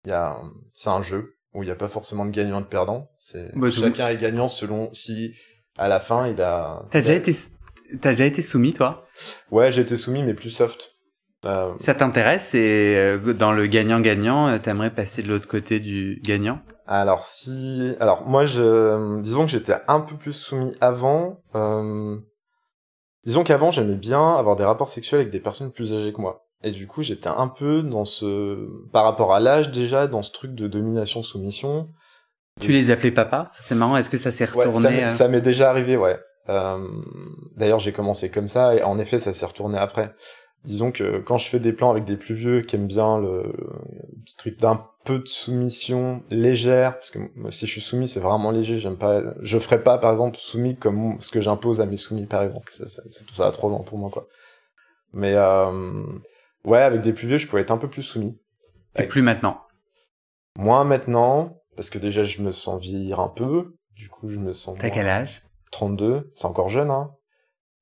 [0.06, 0.40] Il y a,
[0.74, 3.10] c'est un jeu où il n'y a pas forcément de gagnant et de perdant.
[3.18, 5.34] C'est, bah, chacun est gagnant selon si,
[5.78, 6.86] à la fin, il a...
[6.92, 7.34] T'as déjà été
[8.02, 8.98] T'as déjà été soumis, toi?
[9.52, 10.94] Ouais, j'ai été soumis, mais plus soft.
[11.46, 11.74] Euh...
[11.80, 16.62] Ça t'intéresse et euh, dans le gagnant-gagnant, euh, t'aimerais passer de l'autre côté du gagnant?
[16.88, 21.42] Alors si, alors moi, je, disons que j'étais un peu plus soumis avant.
[21.56, 22.18] Euh...
[23.26, 26.40] Disons qu'avant, j'aimais bien avoir des rapports sexuels avec des personnes plus âgées que moi.
[26.64, 30.32] Et du coup, j'étais un peu dans ce, par rapport à l'âge déjà, dans ce
[30.32, 31.90] truc de domination-soumission.
[32.60, 33.52] Tu les appelais papa?
[33.54, 33.98] C'est marrant.
[33.98, 36.18] Est-ce que ça s'est retourné ouais, Ça m'est déjà arrivé, ouais.
[36.50, 36.88] Euh,
[37.56, 40.12] D'ailleurs, j'ai commencé comme ça et en effet, ça s'est retourné après.
[40.64, 43.44] Disons que quand je fais des plans avec des plus vieux qui aiment bien le,
[43.44, 48.20] le trip d'un peu de soumission légère, parce que moi, si je suis soumis, c'est
[48.20, 48.80] vraiment léger.
[48.80, 52.26] J'aime pas, je ferais pas, par exemple, soumis comme ce que j'impose à mes soumis,
[52.26, 52.74] par exemple.
[52.74, 54.28] Ça, ça, ça, ça va trop loin pour moi, quoi.
[55.14, 56.04] Mais euh,
[56.66, 58.38] ouais, avec des plus vieux, je pouvais être un peu plus soumis.
[58.98, 59.62] Et plus maintenant.
[60.58, 63.76] Moins maintenant, parce que déjà, je me sens vieillir un peu.
[63.96, 64.78] Du coup, je me sens.
[64.80, 65.44] T'as quel âge?
[65.72, 67.12] 32, c'est encore jeune, hein.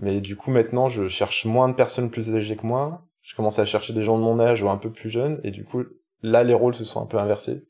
[0.01, 3.05] Mais du coup, maintenant, je cherche moins de personnes plus âgées que moi.
[3.21, 5.39] Je commence à chercher des gens de mon âge ou un peu plus jeunes.
[5.43, 5.83] Et du coup,
[6.21, 7.65] là, les rôles se sont un peu inversés.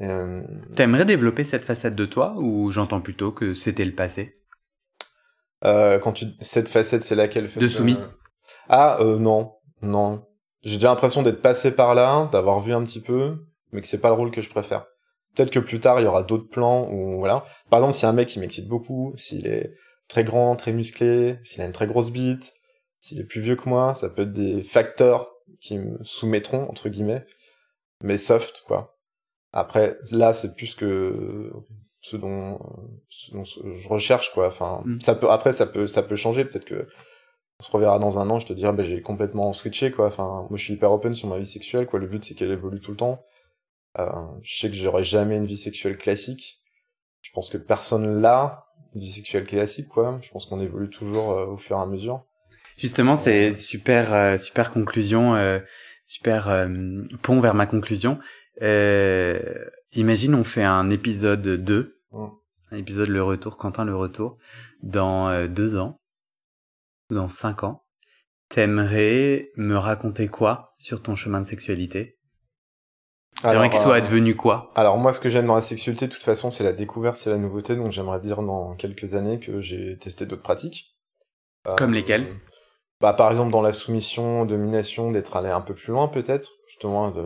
[0.00, 0.42] Euh...
[0.74, 4.40] T'aimerais développer cette facette de toi ou j'entends plutôt que c'était le passé?
[5.64, 7.50] Euh, Quand tu cette facette, c'est laquelle?
[7.52, 7.98] De soumis.
[8.68, 10.24] Ah euh, non, non.
[10.62, 14.00] J'ai déjà l'impression d'être passé par là, d'avoir vu un petit peu, mais que c'est
[14.00, 14.86] pas le rôle que je préfère
[15.36, 17.44] peut-être que plus tard il y aura d'autres plans où voilà.
[17.70, 19.74] Par exemple, si un mec qui m'excite beaucoup, s'il est
[20.08, 22.54] très grand, très musclé, s'il a une très grosse bite,
[22.98, 25.30] s'il est plus vieux que moi, ça peut être des facteurs
[25.60, 27.24] qui me soumettront entre guillemets,
[28.02, 28.96] mais soft quoi.
[29.52, 31.50] Après, là, c'est plus que
[32.00, 32.58] ce dont,
[33.08, 34.48] ce dont je recherche quoi.
[34.48, 35.00] Enfin, mm.
[35.00, 36.44] ça peut après ça peut ça peut changer.
[36.44, 36.86] Peut-être que
[37.58, 40.06] on se reverra dans un an, je te dirai, ben j'ai complètement switché quoi.
[40.08, 41.98] Enfin, moi je suis hyper open sur ma vie sexuelle quoi.
[41.98, 43.22] Le but c'est qu'elle évolue tout le temps.
[43.98, 44.10] Euh,
[44.42, 46.60] je sais que j'aurai jamais une vie sexuelle classique.
[47.22, 50.18] Je pense que personne l'a, une vie sexuelle classique, quoi.
[50.22, 52.24] Je pense qu'on évolue toujours euh, au fur et à mesure.
[52.76, 55.34] Justement, c'est super, euh, super conclusion,
[56.06, 56.68] super
[57.22, 58.18] pont vers ma conclusion.
[58.60, 62.26] imagine, on fait un épisode 2, mm.
[62.72, 64.36] un épisode Le Retour, Quentin Le Retour,
[64.82, 65.96] dans deux ans,
[67.08, 67.82] dans cinq ans.
[68.50, 72.15] T'aimerais me raconter quoi sur ton chemin de sexualité?
[73.42, 74.70] Alors, qu'il soit advenu quoi?
[74.74, 77.30] Alors moi, ce que j'aime dans la sexualité, de toute façon, c'est la découverte, c'est
[77.30, 77.76] la nouveauté.
[77.76, 80.96] Donc j'aimerais dire dans quelques années que j'ai testé d'autres pratiques.
[81.76, 82.26] Comme lesquelles?
[83.00, 87.10] Bah par exemple dans la soumission, domination, d'être allé un peu plus loin peut-être, justement
[87.10, 87.24] de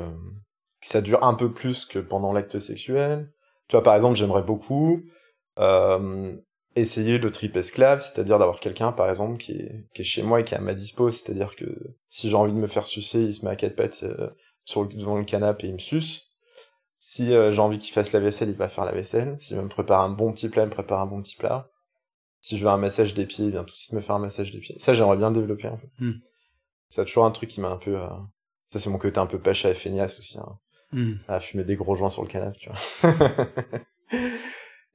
[0.81, 3.31] que ça dure un peu plus que pendant l'acte sexuel.
[3.69, 5.03] Tu vois, par exemple, j'aimerais beaucoup
[5.59, 6.35] euh,
[6.75, 10.41] essayer le trip esclave, c'est-à-dire d'avoir quelqu'un, par exemple, qui est, qui est chez moi
[10.41, 11.67] et qui est à ma dispo, c'est-à-dire que
[12.09, 14.31] si j'ai envie de me faire sucer, il se met à quatre pattes euh,
[14.65, 16.31] sur le, devant le canapé et il me suce.
[17.03, 19.35] Si euh, j'ai envie qu'il fasse la vaisselle, il va faire la vaisselle.
[19.39, 21.71] S'il veut me prépare un bon petit plat, il me prépare un bon petit plat.
[22.43, 24.21] Si je veux un massage des pieds, il vient tout de suite me faire un
[24.21, 24.77] massage des pieds.
[24.79, 25.91] Ça, j'aimerais bien développer en fait.
[25.99, 26.19] Hmm.
[26.89, 27.97] C'est toujours un truc qui m'a un peu...
[27.97, 28.09] Euh...
[28.69, 30.39] Ça, c'est mon côté un peu pacha et feignasse aussi.
[30.39, 30.59] Hein.
[30.93, 31.15] hmm.
[31.27, 33.09] à fumer des gros joints sur le canapé, tu vois.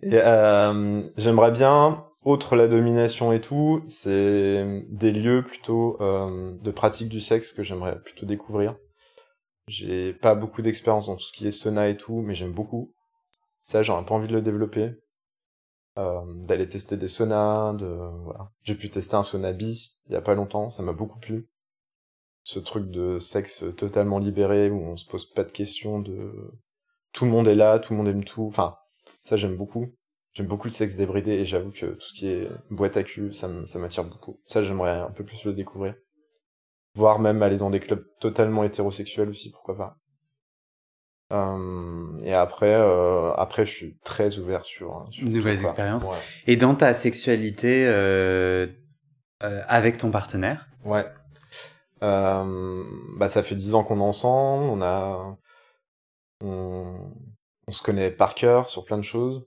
[0.03, 7.09] et euh, j'aimerais bien, autre la domination et tout, c'est des lieux plutôt de pratique
[7.09, 8.75] du sexe que j'aimerais plutôt découvrir.
[9.67, 12.91] J'ai pas beaucoup d'expérience dans tout ce qui est sauna et tout, mais j'aime beaucoup.
[13.61, 14.91] Ça, j'aurais pas envie de le développer.
[15.97, 18.51] Euh, d'aller tester des saunas, de voilà.
[18.63, 21.47] J'ai pu tester un sauna bi il y a pas longtemps, ça m'a beaucoup plu.
[22.43, 26.51] Ce truc de sexe totalement libéré où on se pose pas de questions de
[27.13, 28.45] tout le monde est là, tout le monde aime tout.
[28.45, 28.77] Enfin,
[29.21, 29.87] ça j'aime beaucoup.
[30.33, 33.33] J'aime beaucoup le sexe débridé et j'avoue que tout ce qui est boîte à cul,
[33.33, 34.39] ça m'attire beaucoup.
[34.45, 35.95] Ça j'aimerais un peu plus le découvrir.
[36.95, 39.97] Voire même aller dans des clubs totalement hétérosexuels aussi, pourquoi pas.
[41.33, 46.07] Euh, et après, euh, après, je suis très ouvert sur, sur nouvelles expériences.
[46.47, 48.67] Et dans ta sexualité euh,
[49.43, 50.67] euh, avec ton partenaire?
[50.85, 51.05] Ouais.
[52.03, 52.83] Euh,
[53.17, 54.65] bah, ça fait dix ans qu'on est ensemble.
[54.65, 55.37] On a,
[56.41, 57.11] on,
[57.67, 59.45] on, se connaît par cœur sur plein de choses.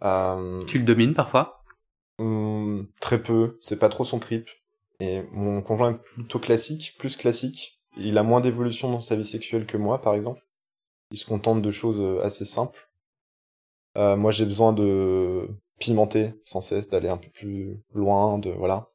[0.00, 1.62] tu le domines parfois?
[2.18, 3.56] hum, Très peu.
[3.60, 4.48] C'est pas trop son trip.
[5.00, 7.78] Et mon conjoint est plutôt classique, plus classique.
[7.98, 10.42] Il a moins d'évolution dans sa vie sexuelle que moi, par exemple
[11.10, 12.88] il se contente de choses euh, assez simples.
[13.96, 18.86] Euh, moi, j'ai besoin de pimenter sans cesse, d'aller un peu plus loin, de voilà.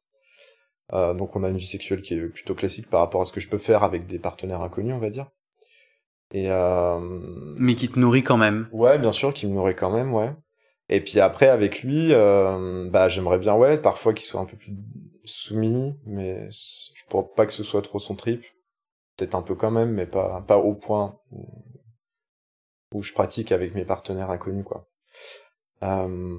[0.92, 3.32] Euh, donc, on a une vie sexuelle qui est plutôt classique par rapport à ce
[3.32, 5.26] que je peux faire avec des partenaires inconnus, on va dire.
[6.34, 6.98] Et euh...
[7.58, 8.68] mais qui te nourrit quand même.
[8.72, 10.32] Ouais, bien sûr, qui me nourrit quand même, ouais.
[10.88, 14.72] Et puis après, avec lui, bah, j'aimerais bien, ouais, parfois qu'il soit un peu plus
[15.24, 18.42] soumis, mais je pense pas que ce soit trop son trip.
[19.16, 21.18] Peut-être un peu quand même, mais pas pas au point
[22.92, 24.88] où je pratique avec mes partenaires inconnus, quoi.
[25.82, 26.36] Euh,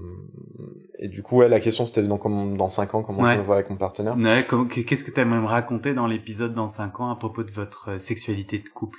[1.00, 3.56] et du coup, ouais, la question c'était dans, dans 5 ans, comment je me vois
[3.56, 4.16] avec mon partenaire.
[4.16, 4.46] Ouais,
[4.86, 7.92] qu'est-ce que tu aimerais me raconter dans l'épisode dans 5 ans à propos de votre
[7.92, 8.98] euh, sexualité de couple?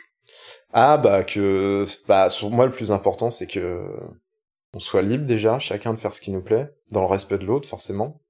[0.72, 3.86] Ah, bah, que, bah, sur moi, le plus important, c'est que
[4.74, 7.44] on soit libre déjà, chacun de faire ce qui nous plaît, dans le respect de
[7.44, 8.20] l'autre, forcément.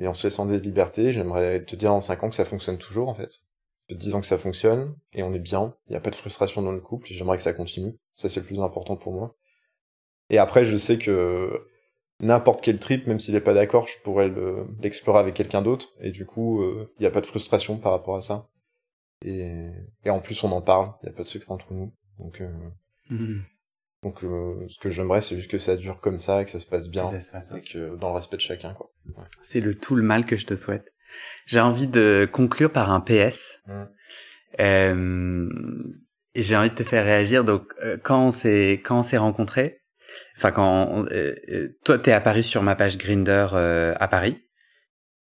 [0.00, 2.78] Et en se laissant des libertés, j'aimerais te dire dans 5 ans que ça fonctionne
[2.78, 3.40] toujours, en fait.
[3.90, 6.60] 10 ans que ça fonctionne, et on est bien, il n'y a pas de frustration
[6.60, 7.96] dans le couple, et j'aimerais que ça continue.
[8.14, 9.36] Ça, c'est le plus important pour moi.
[10.28, 11.66] Et après, je sais que
[12.20, 14.32] n'importe quel trip, même s'il n'est pas d'accord, je pourrais
[14.80, 15.90] l'explorer avec quelqu'un d'autre.
[16.00, 18.48] Et du coup, euh, il n'y a pas de frustration par rapport à ça.
[19.24, 19.70] Et,
[20.04, 20.92] et en plus, on en parle.
[21.02, 21.92] Il n'y a pas de secret entre nous.
[22.18, 22.50] Donc, euh,
[23.10, 23.42] mmh.
[24.02, 26.60] donc euh, ce que j'aimerais, c'est juste que ça dure comme ça et que ça
[26.60, 27.04] se passe bien.
[27.54, 28.88] et que dans le respect de chacun, quoi.
[29.40, 30.92] C'est le tout le mal que je te souhaite.
[31.46, 33.60] J'ai envie de conclure par un PS.
[33.66, 33.72] Mmh.
[34.60, 35.48] Euh,
[36.36, 37.44] j'ai envie de te faire réagir.
[37.44, 39.80] Donc, euh, quand on s'est quand on s'est rencontrés,
[40.36, 43.46] enfin quand euh, euh, toi t'es apparu sur ma page Grinder
[43.98, 44.42] à Paris,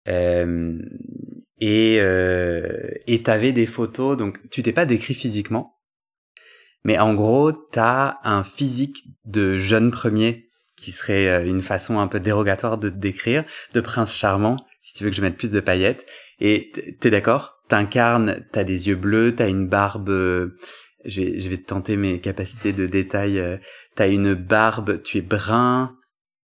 [0.07, 1.95] et
[3.07, 4.17] et t'avais des photos.
[4.17, 5.79] Donc, tu t'es pas décrit physiquement,
[6.83, 10.44] mais en gros, t'as un physique de jeune premier
[10.75, 15.03] qui serait une façon un peu dérogatoire de te décrire, de prince charmant, si tu
[15.03, 16.05] veux que je mette plus de paillettes.
[16.39, 17.61] Et t'es d'accord?
[17.67, 20.09] T'incarnes, t'as des yeux bleus, t'as une barbe
[21.05, 23.39] je vais, je vais tenter mes capacités de détail.
[23.39, 23.57] Euh,
[23.95, 25.95] t'as une barbe, tu es brun,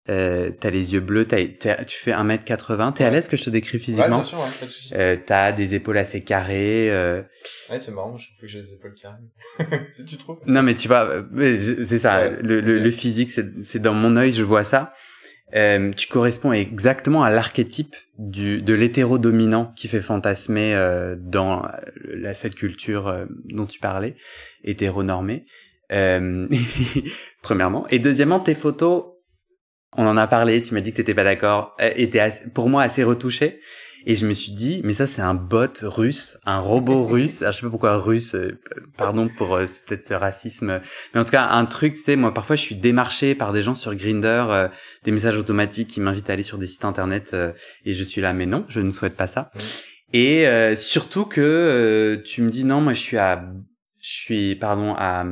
[0.10, 2.94] euh, t'as les yeux bleus, t'as, tu fais 1m80.
[2.94, 4.94] T'es à l'aise que je te décris physiquement Ouais, bien sûr, pas de soucis.
[4.96, 6.90] Euh, t'as des épaules assez carrées.
[6.92, 7.22] Euh...
[7.70, 9.88] Ouais, c'est marrant, je trouve que j'ai des épaules carrées.
[9.94, 12.30] si tu trouves Non, mais tu vois, euh, c'est ça.
[12.30, 14.94] le, le, le, physique, c'est, c'est dans mon œil, je vois ça.
[15.56, 21.66] Euh, tu corresponds exactement à l'archétype du de l'hétéro-dominant qui fait fantasmer euh, dans
[22.04, 24.16] la, cette culture dont tu parlais,
[24.64, 25.46] hétéronormée.
[25.92, 26.48] Euh,
[27.42, 29.06] premièrement, et deuxièmement, tes photos,
[29.96, 30.62] on en a parlé.
[30.62, 33.60] Tu m'as dit que t'étais pas d'accord, étaient pour moi assez retouchées.
[34.10, 37.42] Et je me suis dit, mais ça c'est un bot russe, un robot russe.
[37.42, 38.58] Alors, je sais pas pourquoi russe, euh,
[38.98, 40.80] pardon pour euh, peut-être ce racisme,
[41.14, 43.76] mais en tout cas un truc, c'est moi parfois je suis démarché par des gens
[43.76, 44.68] sur Grinder, euh,
[45.04, 47.36] des messages automatiques qui m'invitent à aller sur des sites internet
[47.84, 49.52] et je suis là, mais non, je ne souhaite pas ça.
[50.14, 50.46] Et
[50.78, 53.44] surtout que tu me dis non, moi je suis à,
[54.00, 55.26] je suis pardon à,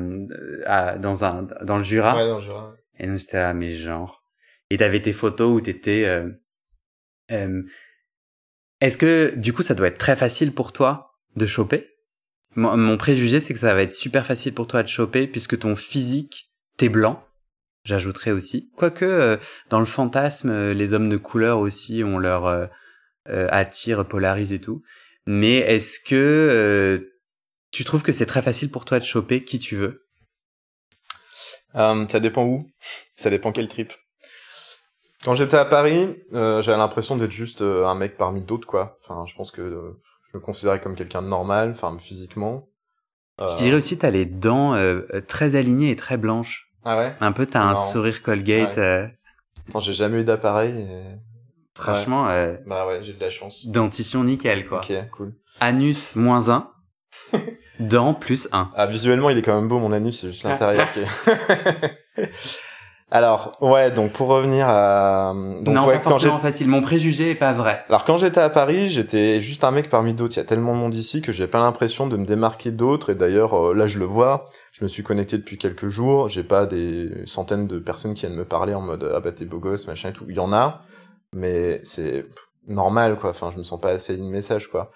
[0.66, 2.14] à dans un dans le Jura.
[2.18, 2.74] Ouais, dans le Jura.
[3.00, 4.25] Et nous c'était là, mais genre.
[4.70, 7.64] Et t'avais tes photos où t'étais euh,
[8.82, 11.90] est-ce que du coup ça doit être très facile pour toi de choper?
[12.56, 15.76] Mon préjugé c'est que ça va être super facile pour toi de choper puisque ton
[15.76, 17.24] physique t'es blanc.
[17.84, 18.72] J'ajouterais aussi.
[18.76, 19.38] Quoique euh,
[19.70, 22.68] dans le fantasme, euh, les hommes de couleur aussi ont leur euh,
[23.28, 24.82] attire, polarise et tout.
[25.28, 27.12] Mais est-ce que
[27.72, 30.08] tu trouves que c'est très facile pour toi de choper qui tu veux?
[31.74, 32.68] Ça dépend où.
[33.16, 33.94] Ça dépend quel trip.
[35.26, 39.00] Quand j'étais à Paris, euh, j'avais l'impression d'être juste euh, un mec parmi d'autres, quoi.
[39.02, 40.00] Enfin, je pense que euh,
[40.32, 42.70] je me considérais comme quelqu'un de normal, enfin, physiquement.
[43.40, 44.76] Je dirais aussi, t'as les dents
[45.28, 46.72] très alignées et très blanches.
[46.86, 47.16] Ah ouais?
[47.20, 47.92] Un peu, t'as un marrant.
[47.92, 48.78] sourire Colgate.
[48.78, 49.12] Ouais.
[49.68, 50.80] Attends, j'ai jamais eu d'appareil.
[50.80, 51.02] Et...
[51.74, 53.66] franchement, euh, Bah ouais, j'ai de la chance.
[53.68, 54.80] dentition nickel, quoi.
[54.80, 55.36] Ok, cool.
[55.60, 56.72] Anus, moins un.
[57.80, 58.72] dents, plus un.
[58.76, 62.30] Ah, visuellement, il est quand même beau, mon anus, c'est juste l'intérieur qui est...
[63.12, 65.32] Alors, ouais, donc pour revenir à...
[65.62, 66.68] Donc, non, ouais, pas quand forcément facile.
[66.68, 67.86] Mon préjugé est pas vrai.
[67.88, 70.36] Alors quand j'étais à Paris, j'étais juste un mec parmi d'autres.
[70.36, 73.12] Il y a tellement de monde ici que j'ai pas l'impression de me démarquer d'autres.
[73.12, 76.30] Et d'ailleurs, euh, là je le vois, je me suis connecté depuis quelques jours.
[76.30, 79.46] J'ai pas des centaines de personnes qui viennent me parler en mode ah bah t'es
[79.46, 80.26] beau gosse machin et tout.
[80.28, 80.82] Il y en a,
[81.32, 82.26] mais c'est
[82.68, 83.30] normal quoi.
[83.30, 84.90] Enfin je me sens pas assez de message quoi.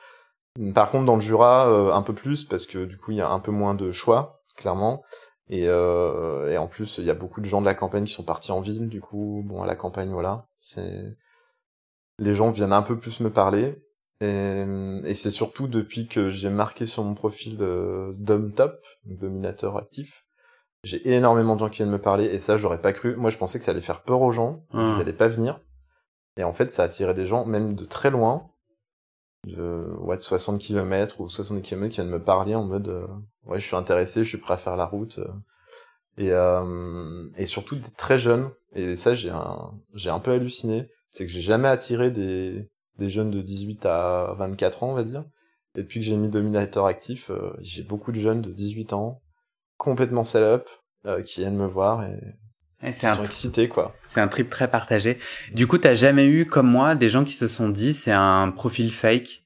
[0.74, 3.22] Par contre dans le Jura euh, un peu plus parce que du coup il y
[3.22, 5.03] a un peu moins de choix clairement.
[5.50, 8.14] Et, euh, et en plus, il y a beaucoup de gens de la campagne qui
[8.14, 10.47] sont partis en ville, du coup, bon, à la campagne, voilà.
[10.60, 11.18] C'est,
[12.20, 13.76] les gens viennent un peu plus me parler.
[14.22, 14.66] Et,
[15.06, 20.26] et c'est surtout depuis que j'ai marqué sur mon profil Dom Top, dominateur actif,
[20.84, 23.16] j'ai énormément de gens qui viennent me parler, et ça, j'aurais pas cru.
[23.16, 24.86] Moi, je pensais que ça allait faire peur aux gens, Ah.
[24.88, 25.60] qu'ils allaient pas venir.
[26.38, 28.50] Et en fait, ça a attiré des gens, même de très loin,
[29.46, 33.08] de, ouais, de 60 km ou 70 km qui viennent me parler en mode, euh,
[33.46, 35.20] ouais, je suis intéressé, je suis prêt à faire la route.
[35.20, 35.28] euh.
[36.18, 38.52] Et, euh, et surtout des très jeunes.
[38.74, 40.90] Et ça, j'ai un, j'ai un peu halluciné.
[41.10, 42.68] C'est que j'ai jamais attiré des,
[42.98, 45.24] des jeunes de 18 à 24 ans, on va dire.
[45.76, 49.22] Et depuis que j'ai mis Dominator actif, euh, j'ai beaucoup de jeunes de 18 ans,
[49.78, 50.68] complètement sell-up,
[51.06, 52.20] euh, qui viennent me voir et
[52.92, 53.94] C'est un, sont excités, quoi.
[54.08, 55.18] c'est un trip très partagé.
[55.54, 58.52] Du coup, t'as jamais eu, comme moi, des gens qui se sont dit c'est un
[58.52, 59.44] profil fake?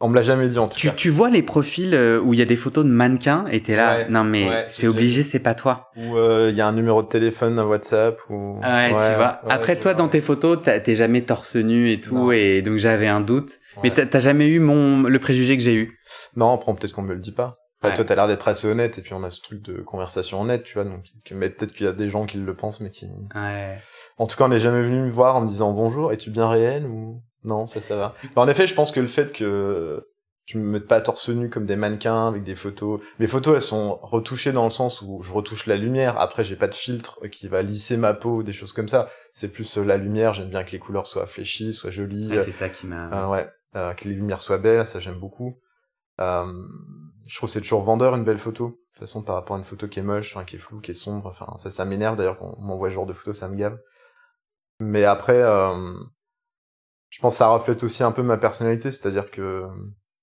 [0.00, 0.92] On me l'a jamais dit, en tout Tu, cas.
[0.94, 3.74] tu vois les profils euh, où il y a des photos de mannequins et t'es
[3.74, 5.90] là, Ouais, non mais ouais, c'est obligé, c'est pas toi.
[5.96, 8.60] Ou euh, il y a un numéro de téléphone, un WhatsApp, ou...
[8.60, 9.40] Ouais, tu vois.
[9.48, 12.30] Après, toi, vois, dans tes photos, t'as- t'es jamais torse nu et tout, Non.
[12.30, 13.58] et donc j'avais un doute.
[13.82, 15.98] Mais t'as t'as jamais eu mon le préjugé que j'ai eu?
[16.36, 17.52] Non, après, peut-être qu'on me le dit pas.
[17.80, 17.94] Enfin, Ouais.
[17.94, 20.64] toi, t'as l'air d'être assez honnête, et puis on a ce truc de conversation honnête,
[20.64, 23.06] tu vois, donc, mais peut-être qu'il y a des gens qui le pensent, mais qui...
[23.34, 23.78] Ouais.
[24.18, 26.48] En tout cas, on n'est jamais venu me voir en me disant bonjour, es-tu bien
[26.48, 27.22] réel ou?
[27.44, 28.14] Non, ça, ça va.
[28.34, 30.08] Bah, en effet, je pense que le fait que
[30.44, 33.60] je me mette pas torse nu comme des mannequins avec des photos, mes photos elles
[33.60, 36.18] sont retouchées dans le sens où je retouche la lumière.
[36.18, 39.08] Après, j'ai pas de filtre qui va lisser ma peau, des choses comme ça.
[39.30, 40.32] C'est plus euh, la lumière.
[40.34, 42.28] J'aime bien que les couleurs soient fléchies, soient jolies.
[42.30, 43.08] Ouais, c'est ça qui m'a.
[43.12, 45.54] Euh, ouais, euh, que les lumières soient belles, ça j'aime beaucoup.
[46.20, 46.52] Euh,
[47.28, 48.68] je trouve que c'est toujours vendeur une belle photo.
[48.68, 50.80] De toute façon, par rapport à une photo qui est moche, enfin, qui est floue,
[50.80, 53.32] qui est sombre, enfin, ça, ça m'énerve d'ailleurs quand on m'envoie ce genre de photo,
[53.32, 53.78] ça me gave.
[54.80, 55.92] Mais après, euh,
[57.10, 59.68] je pense que ça reflète aussi un peu ma personnalité, c'est-à-dire que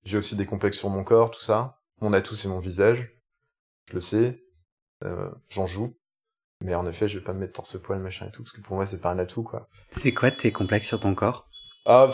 [0.03, 1.79] j'ai aussi des complexes sur mon corps, tout ça.
[2.01, 3.15] Mon atout, c'est mon visage.
[3.89, 4.43] Je le sais.
[5.03, 5.93] Euh, J'en joue.
[6.61, 8.75] Mais en effet, je vais pas me mettre torse-poil, machin et tout, parce que pour
[8.77, 9.69] moi, c'est pas un atout, quoi.
[9.91, 11.47] C'est quoi tes complexes sur ton corps?
[11.85, 12.09] Ah,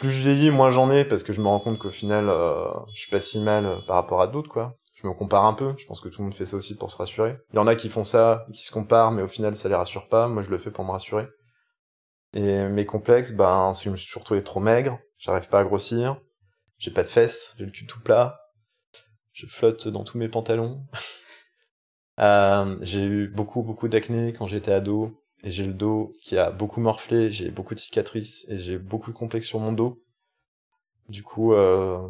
[0.00, 2.70] plus je vieillis, moins j'en ai, parce que je me rends compte qu'au final, euh,
[2.94, 4.76] je suis pas si mal euh, par rapport à d'autres, quoi.
[4.96, 6.90] Je me compare un peu, je pense que tout le monde fait ça aussi pour
[6.90, 7.36] se rassurer.
[7.52, 9.74] Il y en a qui font ça, qui se comparent, mais au final, ça les
[9.74, 10.28] rassure pas.
[10.28, 11.26] Moi, je le fais pour me rassurer.
[12.32, 16.20] Et mes complexes, ben, je me suis trouvé trop maigre, j'arrive pas à grossir,
[16.78, 18.40] j'ai pas de fesses, j'ai le cul tout plat,
[19.32, 20.86] je flotte dans tous mes pantalons.
[22.18, 26.50] Euh, j'ai eu beaucoup, beaucoup d'acné quand j'étais ado, et j'ai le dos qui a
[26.50, 30.02] beaucoup morflé, j'ai beaucoup de cicatrices et j'ai beaucoup de complexes sur mon dos.
[31.08, 32.08] Du coup, euh,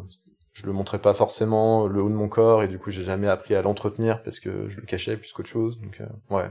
[0.53, 3.27] je le montrais pas forcément le haut de mon corps et du coup j'ai jamais
[3.27, 5.79] appris à l'entretenir parce que je le cachais plus qu'autre chose.
[5.79, 6.49] Donc euh, ouais.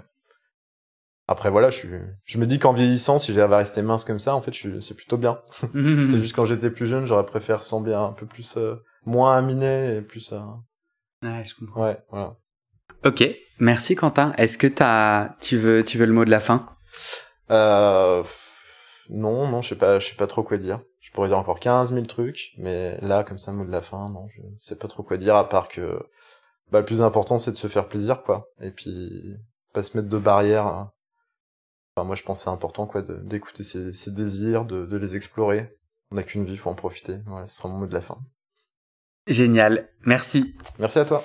[1.28, 1.88] Après voilà, je suis,
[2.24, 4.94] je me dis qu'en vieillissant, si j'avais resté mince comme ça, en fait, je c'est
[4.94, 5.40] plutôt bien.
[5.72, 8.74] C'est juste quand j'étais plus jeune, j'aurais préféré ressembler un peu plus, euh,
[9.06, 10.32] moins aminé et plus.
[10.32, 10.40] euh,
[11.22, 11.82] Ouais, je comprends.
[11.84, 12.36] Ouais, voilà.
[13.04, 13.24] Ok,
[13.58, 14.32] merci Quentin.
[14.36, 16.76] Est-ce que t'as, tu veux, tu veux le mot de la fin?
[17.50, 18.22] Euh,
[19.08, 20.80] non, non, je sais pas, je sais pas trop quoi dire.
[21.00, 24.08] Je pourrais dire encore 15 000 trucs, mais là, comme ça, mot de la fin,
[24.10, 25.98] non, je sais pas trop quoi dire, à part que,
[26.70, 28.48] bah, le plus important, c'est de se faire plaisir, quoi.
[28.60, 29.34] Et puis,
[29.72, 30.66] pas se mettre de barrières.
[30.66, 30.92] hein.
[31.96, 35.16] Enfin, moi, je pense que c'est important, quoi, d'écouter ses, ses désirs, de, de les
[35.16, 35.76] explorer.
[36.12, 37.18] On n'a qu'une vie, faut en profiter.
[37.26, 38.18] Voilà, ce sera mon mot de la fin.
[39.26, 40.54] Génial, merci.
[40.78, 41.24] Merci à toi.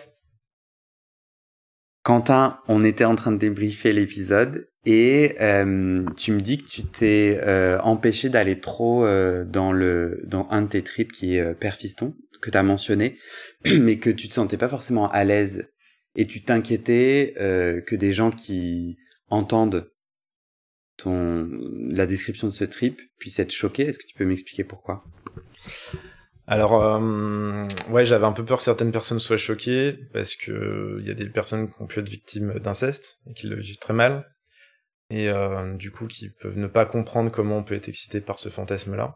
[2.06, 6.84] Quentin, on était en train de débriefer l'épisode et euh, tu me dis que tu
[6.84, 11.42] t'es euh, empêché d'aller trop euh, dans le dans un de tes trips qui est
[11.42, 13.18] euh, Père Fiston que tu as mentionné,
[13.80, 15.68] mais que tu te sentais pas forcément à l'aise
[16.16, 18.98] et tu t'inquiétais que des gens qui
[19.30, 19.92] entendent
[20.98, 21.50] ton
[21.90, 23.88] la description de ce trip puissent être choqués.
[23.88, 25.04] Est-ce que tu peux m'expliquer pourquoi?
[26.48, 31.08] Alors, euh, ouais, j'avais un peu peur que certaines personnes soient choquées, parce que il
[31.08, 33.94] y a des personnes qui ont pu être victimes d'inceste, et qui le vivent très
[33.94, 34.30] mal,
[35.10, 38.38] et euh, du coup, qui peuvent ne pas comprendre comment on peut être excité par
[38.40, 39.16] ce fantasme-là.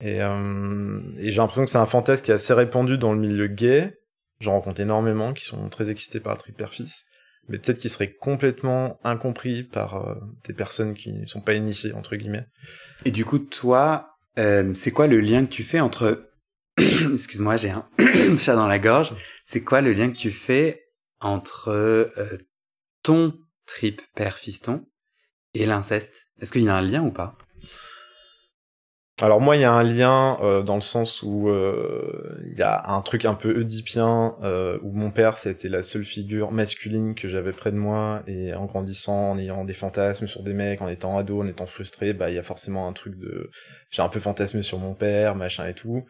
[0.00, 3.18] Et, euh, et j'ai l'impression que c'est un fantasme qui est assez répandu dans le
[3.18, 3.94] milieu gay,
[4.40, 6.92] J'en rencontre énormément qui sont très excités par la trip perfis,
[7.48, 10.14] mais peut-être qu'ils seraient complètement incompris par euh,
[10.46, 12.46] des personnes qui ne sont pas initiées entre guillemets.
[13.06, 16.25] Et du coup, toi, euh, c'est quoi le lien que tu fais entre
[17.12, 17.86] excuse-moi, j'ai un
[18.36, 19.14] chat dans la gorge.
[19.44, 20.84] C'est quoi le lien que tu fais
[21.20, 22.38] entre euh,
[23.02, 23.34] ton
[23.66, 24.86] trip père fiston
[25.54, 26.26] et l'inceste?
[26.40, 27.38] Est-ce qu'il y a un lien ou pas?
[29.22, 32.62] Alors moi, il y a un lien euh, dans le sens où euh, il y
[32.62, 34.36] a un truc un peu oedipien
[34.82, 38.66] où mon père, c'était la seule figure masculine que j'avais près de moi et en
[38.66, 42.28] grandissant, en ayant des fantasmes sur des mecs, en étant ado, en étant frustré, bah
[42.28, 43.50] il y a forcément un truc de
[43.88, 46.04] j'ai un peu fantasmé sur mon père, machin et tout.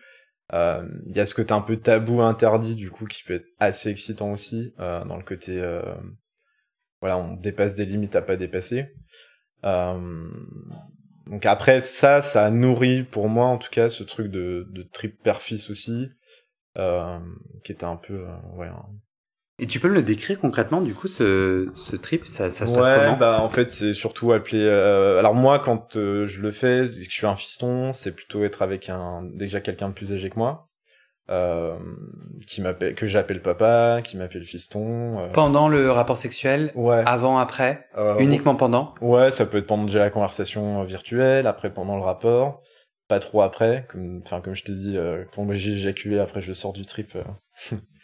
[0.52, 3.90] Il y a ce côté un peu tabou, interdit du coup qui peut être assez
[3.90, 5.60] excitant aussi dans le côté
[7.00, 8.86] voilà on dépasse des limites à pas dépasser.
[9.64, 10.28] Euh,
[11.26, 15.22] donc après ça, ça nourrit pour moi en tout cas ce truc de, de trip
[15.22, 16.08] père-fils aussi,
[16.78, 17.18] euh,
[17.64, 18.68] qui était un peu euh, ouais.
[19.58, 22.80] Et tu peux le décrire concrètement du coup ce, ce trip, ça, ça se ouais,
[22.80, 24.62] passe comment bah en fait c'est surtout appelé.
[24.62, 28.60] Euh, alors moi quand euh, je le fais, je suis un fiston, c'est plutôt être
[28.60, 30.66] avec un déjà quelqu'un de plus âgé que moi
[31.28, 31.74] euh,
[32.46, 35.18] qui m'appelle que j'appelle papa, qui m'appelle fiston.
[35.18, 35.28] Euh.
[35.32, 37.02] Pendant le rapport sexuel, ouais.
[37.04, 38.94] avant, après, euh, uniquement pendant.
[39.00, 42.62] Ouais, ça peut être pendant déjà la conversation virtuelle, après pendant le rapport,
[43.08, 43.86] pas trop après.
[43.88, 44.96] Comme, enfin comme je t'ai dit,
[45.34, 47.18] quand j'ai éjaculé, après je sors du trip.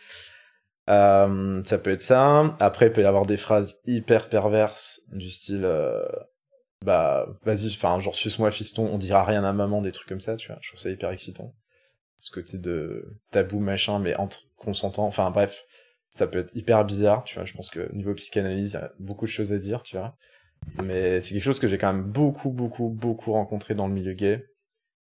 [0.87, 2.57] ça peut être ça.
[2.61, 5.68] Après, il peut y avoir des phrases hyper perverses du style.
[6.85, 10.35] bah vas-y enfin genre suce-moi fiston on dira rien à maman des trucs comme ça
[10.35, 11.55] tu vois je trouve ça hyper excitant
[12.22, 15.64] ce côté de tabou machin, mais entre consentants, enfin bref,
[16.09, 18.93] ça peut être hyper bizarre, tu vois, je pense que niveau psychanalyse, il y a
[19.01, 20.16] beaucoup de choses à dire, tu vois.
[20.85, 24.12] Mais c'est quelque chose que j'ai quand même beaucoup, beaucoup, beaucoup rencontré dans le milieu
[24.12, 24.45] gay.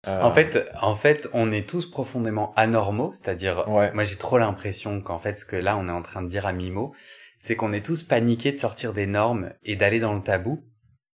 [0.09, 5.01] Euh, en fait, en fait, on est tous profondément anormaux, c'est-à-dire, moi j'ai trop l'impression
[5.01, 6.93] qu'en fait, ce que là on est en train de dire à Mimo,
[7.39, 10.65] c'est qu'on est tous paniqués de sortir des normes et d'aller dans le tabou.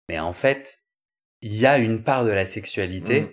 [0.07, 0.79] Mais en fait,
[1.41, 3.29] il y a une part de la sexualité mm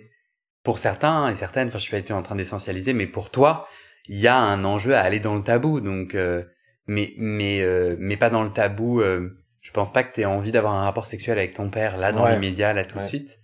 [0.65, 3.29] pour certains et certaines, enfin je suis pas du tout en train d'essentialiser, mais pour
[3.29, 3.67] toi,
[4.07, 5.79] il y a un enjeu à aller dans le tabou.
[5.79, 6.43] Donc, euh,
[6.87, 8.99] mais mais euh, mais pas dans le tabou.
[8.99, 9.29] Euh,
[9.61, 12.11] je pense pas que tu aies envie d'avoir un rapport sexuel avec ton père là
[12.11, 13.39] dans les médias là tout de suite.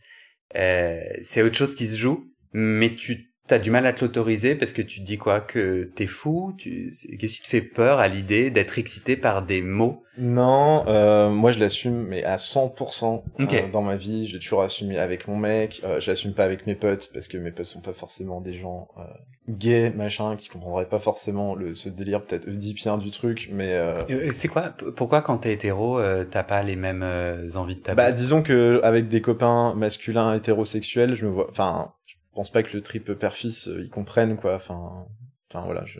[0.54, 4.72] C'est autre chose qui se joue, mais tu t'as du mal à te l'autoriser parce
[4.72, 5.42] que tu te dis quoi?
[5.42, 6.54] Que t'es fou?
[6.58, 10.04] Tu qu'est-ce qui te fait peur à l'idée d'être excité par des mots?
[10.18, 14.98] Non euh, moi je l'assume mais à 100% euh, dans ma vie j'ai toujours assumé
[14.98, 15.82] avec mon mec.
[15.84, 18.88] Euh, j'assume pas avec mes potes parce que mes potes sont pas forcément des gens
[18.98, 19.04] euh,
[19.50, 24.32] gays machin qui comprendraient pas forcément le ce délire peut-être oedipien du truc mais euh,
[24.32, 24.74] c'est quoi?
[24.96, 27.06] Pourquoi quand t'es hétéro t'as pas les mêmes
[27.56, 31.94] envies de ta bah disons que avec des copains masculins hétérosexuels je me vois enfin
[32.32, 34.56] je pense pas que le trip père-fils euh, ils comprennent quoi.
[34.56, 35.06] Enfin
[35.50, 36.00] enfin voilà je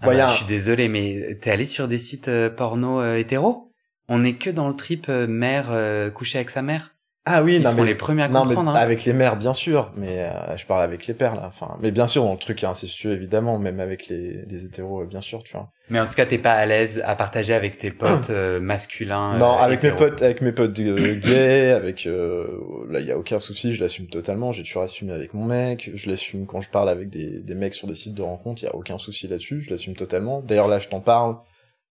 [0.00, 3.70] ah bah, je suis désolé mais t'es allé sur des sites euh, porno euh, hétéro
[4.08, 5.70] on est que dans le trip mère
[6.12, 6.94] coucher avec sa mère?
[7.24, 8.72] Ah oui, Ils non, mais les premiers à comprendre.
[8.72, 8.74] Hein.
[8.74, 11.44] Avec les mères, bien sûr, mais euh, je parle avec les pères là.
[11.46, 15.06] Enfin, mais bien sûr dans le truc incestueux évidemment, même avec les, les hétéros, euh,
[15.06, 15.70] bien sûr, tu vois.
[15.88, 19.38] Mais en tout cas, t'es pas à l'aise à partager avec tes potes euh, masculins.
[19.38, 23.72] Non, avec mes potes, avec mes potes gays, avec là, il y a aucun souci,
[23.72, 24.50] je l'assume totalement.
[24.50, 27.74] J'ai toujours assumé avec mon mec, je l'assume quand je parle avec des, des mecs
[27.74, 30.40] sur des sites de rencontres, il y a aucun souci là-dessus, je l'assume totalement.
[30.40, 31.36] D'ailleurs là, je t'en parle,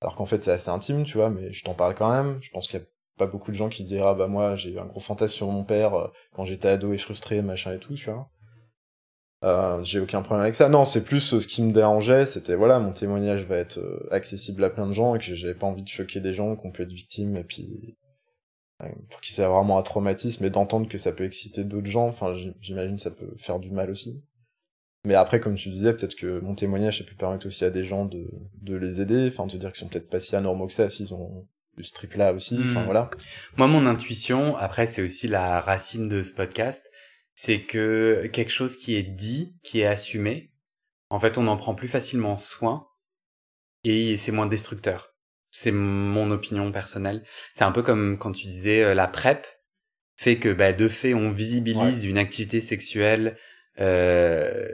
[0.01, 2.39] alors qu'en fait c'est assez intime, tu vois, mais je t'en parle quand même.
[2.41, 2.87] Je pense qu'il y a
[3.19, 5.49] pas beaucoup de gens qui diraient ah bah moi j'ai eu un gros fantasme sur
[5.49, 8.31] mon père euh, quand j'étais ado et frustré machin et tout tu vois.
[9.45, 10.69] Euh, j'ai aucun problème avec ça.
[10.69, 14.65] Non c'est plus euh, ce qui me dérangeait c'était voilà mon témoignage va être accessible
[14.65, 16.85] à plein de gens et que j'avais pas envie de choquer des gens qu'on peut
[16.85, 17.97] être victime et puis
[19.11, 22.07] pour qu'ils aient vraiment un traumatisme et d'entendre que ça peut exciter d'autres gens.
[22.07, 24.23] Enfin j'imagine ça peut faire du mal aussi.
[25.05, 27.85] Mais après comme tu disais peut-être que mon témoignage ça peut permettre aussi à des
[27.85, 28.31] gens de
[28.63, 30.91] de les aider enfin de se dire qu'ils sont peut-être pas si anormaux que ça
[30.91, 31.47] s'ils ont
[31.83, 32.85] ce trip là aussi enfin hmm.
[32.85, 33.11] voilà.
[33.57, 36.85] Moi mon intuition après c'est aussi la racine de ce podcast
[37.35, 40.53] c'est que quelque chose qui est dit qui est assumé
[41.11, 42.89] en fait on en prend plus facilement soin
[43.85, 45.15] et c'est moins destructeur.
[45.51, 47.25] C'est mon opinion personnelle.
[47.55, 49.47] C'est un peu comme quand tu disais euh, la PrEP
[50.17, 53.39] fait que bah, de fait on visibilise une activité sexuelle
[53.81, 54.69] euh,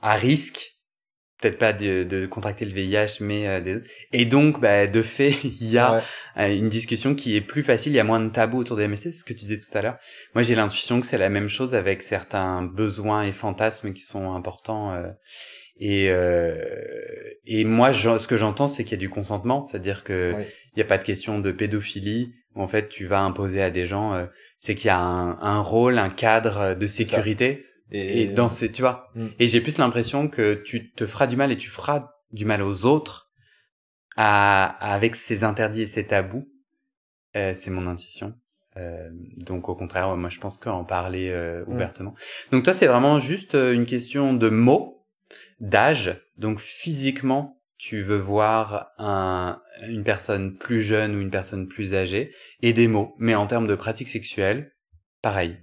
[0.00, 0.79] à risque
[1.40, 3.80] peut-être pas de, de, contracter le VIH, mais euh,
[4.12, 6.02] et donc bah, de fait il y a
[6.36, 8.86] euh, une discussion qui est plus facile, il y a moins de tabous autour des
[8.86, 9.98] MST, c'est ce que tu disais tout à l'heure.
[10.34, 14.32] Moi j'ai l'intuition que c'est la même chose avec certains besoins et fantasmes qui sont
[14.32, 14.92] importants.
[14.92, 15.08] Euh,
[15.82, 16.10] et
[17.46, 20.76] et moi je, ce que j'entends c'est qu'il y a du consentement, c'est-à-dire que il
[20.76, 23.86] n'y a pas de question de pédophilie où en fait tu vas imposer à des
[23.86, 24.28] gens,
[24.58, 28.82] c'est qu'il y a un, un, rôle, un cadre de sécurité et, dans ces, tu
[28.82, 29.10] vois.
[29.14, 29.26] Mm.
[29.38, 32.62] Et j'ai plus l'impression que tu te feras du mal et tu feras du mal
[32.62, 33.30] aux autres
[34.16, 36.48] à, avec ses interdits et ses tabous.
[37.36, 38.34] Euh, c'est mon intuition.
[38.76, 41.72] Euh, donc au contraire, moi je pense qu'en parler euh, Mm.
[41.72, 42.14] ouvertement.
[42.52, 45.06] Donc toi c'est vraiment juste euh, une question de mots,
[45.58, 46.20] d'âge.
[46.36, 52.32] Donc physiquement, tu veux voir un, une personne plus jeune ou une personne plus âgée
[52.62, 53.14] et des mots.
[53.18, 54.72] Mais en termes de pratique sexuelle,
[55.22, 55.58] pareil.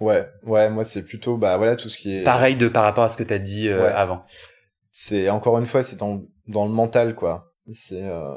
[0.00, 3.04] Ouais, ouais, moi c'est plutôt bah voilà tout ce qui est Pareil de par rapport
[3.04, 3.92] à ce que tu as dit euh, Ouais.
[3.92, 4.24] avant.
[4.90, 7.52] c'est encore une fois c'est dans dans le mental quoi.
[7.72, 8.36] C'est euh,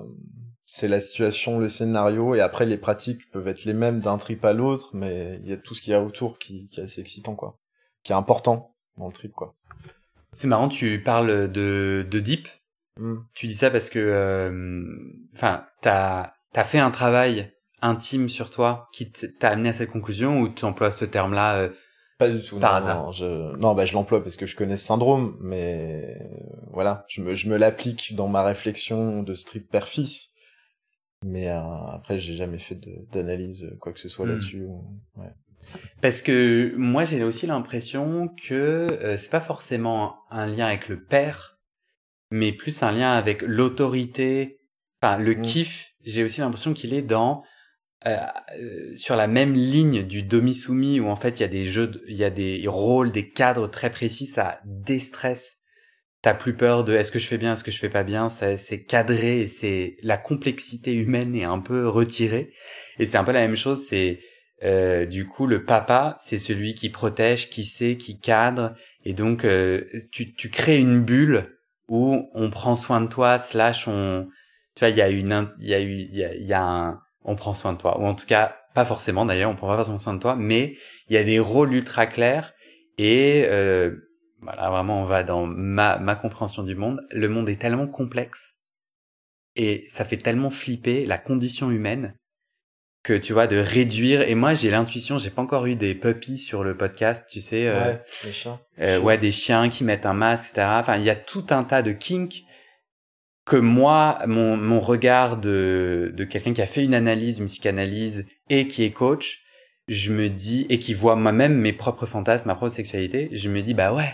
[0.65, 4.43] c'est la situation, le scénario et après les pratiques peuvent être les mêmes d'un trip
[4.45, 6.83] à l'autre mais il y a tout ce qu'il y a autour qui qui est
[6.83, 7.57] assez excitant quoi.
[8.03, 9.55] Qui est important dans le trip quoi.
[10.33, 12.47] C'est marrant, tu parles de, de deep.
[12.97, 13.17] Mm.
[13.33, 14.85] Tu dis ça parce que, euh,
[15.35, 17.51] enfin, t'as as fait un travail
[17.81, 21.69] intime sur toi qui t'a amené à cette conclusion ou tu emploies ce terme-là euh,
[22.17, 22.59] Pas du tout.
[22.59, 23.03] Par non, hasard?
[23.03, 26.25] Non, je, non, bah, je l'emploie parce que je connais ce syndrome, mais euh,
[26.71, 30.29] voilà, je me, je me l'applique dans ma réflexion de strip père-fils.
[31.25, 32.79] Mais euh, après, j'ai jamais fait
[33.11, 34.29] d'analyse, euh, quoi que ce soit Hmm.
[34.29, 34.63] là-dessus.
[34.63, 35.31] ou- Ouais.
[36.01, 41.01] Parce que moi j'ai aussi l'impression que euh, c'est pas forcément un lien avec le
[41.01, 41.59] père,
[42.31, 44.57] mais plus un lien avec l'autorité.
[45.01, 45.41] Enfin, le Mm.
[45.41, 47.43] kiff, j'ai aussi l'impression qu'il est dans
[48.07, 48.17] euh,
[48.59, 51.91] euh, sur la même ligne du demi-soumis où en fait il y a des jeux,
[52.07, 55.57] il y a des rôles, des cadres très précis, ça déstresse.
[56.21, 58.29] T'as plus peur de est-ce que je fais bien, est-ce que je fais pas bien,
[58.29, 62.53] c'est cadré c'est la complexité humaine est un peu retirée.
[62.99, 64.19] Et c'est un peu la même chose, c'est
[64.63, 68.75] euh, du coup, le papa, c'est celui qui protège, qui sait, qui cadre,
[69.05, 73.87] et donc euh, tu, tu crées une bulle où on prend soin de toi, slash
[73.87, 74.27] on,
[74.75, 76.61] tu vois, il y a une, il y a eu, il y a, y a
[76.61, 79.67] un, on prend soin de toi, ou en tout cas pas forcément d'ailleurs, on prend
[79.67, 80.75] pas forcément soin de toi, mais
[81.07, 82.53] il y a des rôles ultra clairs
[82.97, 83.91] et euh,
[84.41, 87.01] voilà, vraiment on va dans ma ma compréhension du monde.
[87.11, 88.55] Le monde est tellement complexe
[89.55, 92.15] et ça fait tellement flipper la condition humaine
[93.03, 96.37] que tu vois de réduire et moi j'ai l'intuition j'ai pas encore eu des puppies
[96.37, 98.59] sur le podcast tu sais euh, Ouais, les chiens.
[98.79, 101.63] euh, ouais des chiens qui mettent un masque etc enfin il y a tout un
[101.63, 102.43] tas de kinks
[103.45, 108.25] que moi mon mon regard de de quelqu'un qui a fait une analyse une psychanalyse
[108.49, 109.41] et qui est coach
[109.87, 113.61] je me dis et qui voit moi-même mes propres fantasmes ma propre sexualité je me
[113.61, 114.13] dis bah ouais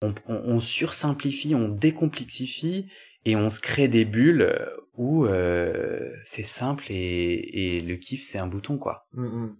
[0.00, 2.88] on, on, on sursimplifie on décomplexifie
[3.24, 8.22] et on se crée des bulles euh, où euh, c'est simple et, et le kiff
[8.22, 9.06] c'est un bouton quoi.
[9.12, 9.56] Mm, mm.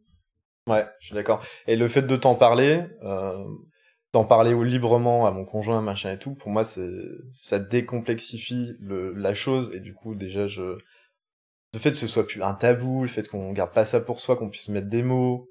[0.67, 1.45] Ouais, je suis d'accord.
[1.67, 3.45] Et le fait de t'en parler, euh,
[4.15, 6.91] d'en parler librement à mon conjoint, machin et tout, pour moi, c'est
[7.33, 10.79] ça décomplexifie le, la chose et du coup, déjà, je
[11.73, 14.21] le fait que ce soit plus un tabou, le fait qu'on garde pas ça pour
[14.21, 15.45] soi, qu'on puisse mettre des mots,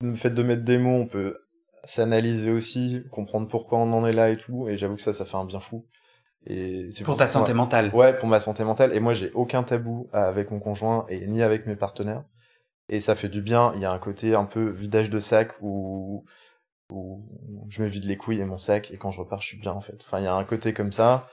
[0.00, 1.36] le fait de mettre des mots, on peut
[1.82, 4.68] s'analyser aussi, comprendre pourquoi on en est là et tout.
[4.68, 5.84] Et j'avoue que ça, ça fait un bien fou.
[6.46, 7.90] Et c'est Pour ta moi- santé mentale.
[7.94, 8.94] Ouais, pour ma santé mentale.
[8.94, 12.22] Et moi, j'ai aucun tabou avec mon conjoint et ni avec mes partenaires.
[12.88, 13.72] Et ça fait du bien.
[13.74, 16.24] Il y a un côté un peu vidage de sac où,
[16.90, 17.22] où
[17.68, 19.72] je me vide les couilles et mon sac et quand je repars, je suis bien,
[19.72, 20.02] en fait.
[20.06, 21.26] Enfin, il y a un côté comme ça.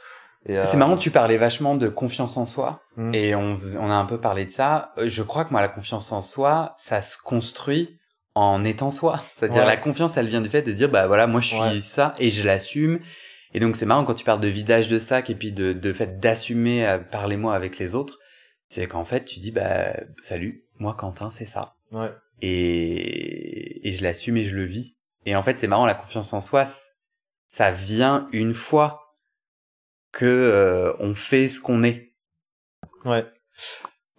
[0.47, 3.13] Et, C'est euh, marrant, tu parlais vachement de confiance en soi Mm.
[3.13, 3.57] et on,
[3.89, 4.91] a un peu parlé de ça.
[4.97, 7.99] Euh, Je crois que moi, la confiance en soi, ça se construit
[8.33, 9.21] en étant soi.
[9.35, 9.67] C'est-à-dire Ouais.
[9.67, 11.81] la confiance, elle vient du fait de dire, bah voilà, moi je suis Ouais.
[11.81, 12.99] ça et je l'assume.
[13.53, 15.93] Et donc c'est marrant quand tu parles de vidage de sac et puis de, de
[15.93, 18.17] fait d'assumer euh, par les mots avec les autres.
[18.69, 21.75] C'est qu'en fait, tu dis, bah salut, moi Quentin, c'est ça.
[21.91, 22.09] Ouais.
[22.41, 24.95] et, et je l'assume et je le vis.
[25.25, 26.65] Et en fait, c'est marrant, la confiance en soi,
[27.47, 29.17] ça vient une fois
[30.11, 32.13] que euh, on fait ce qu'on est.
[33.05, 33.25] Ouais.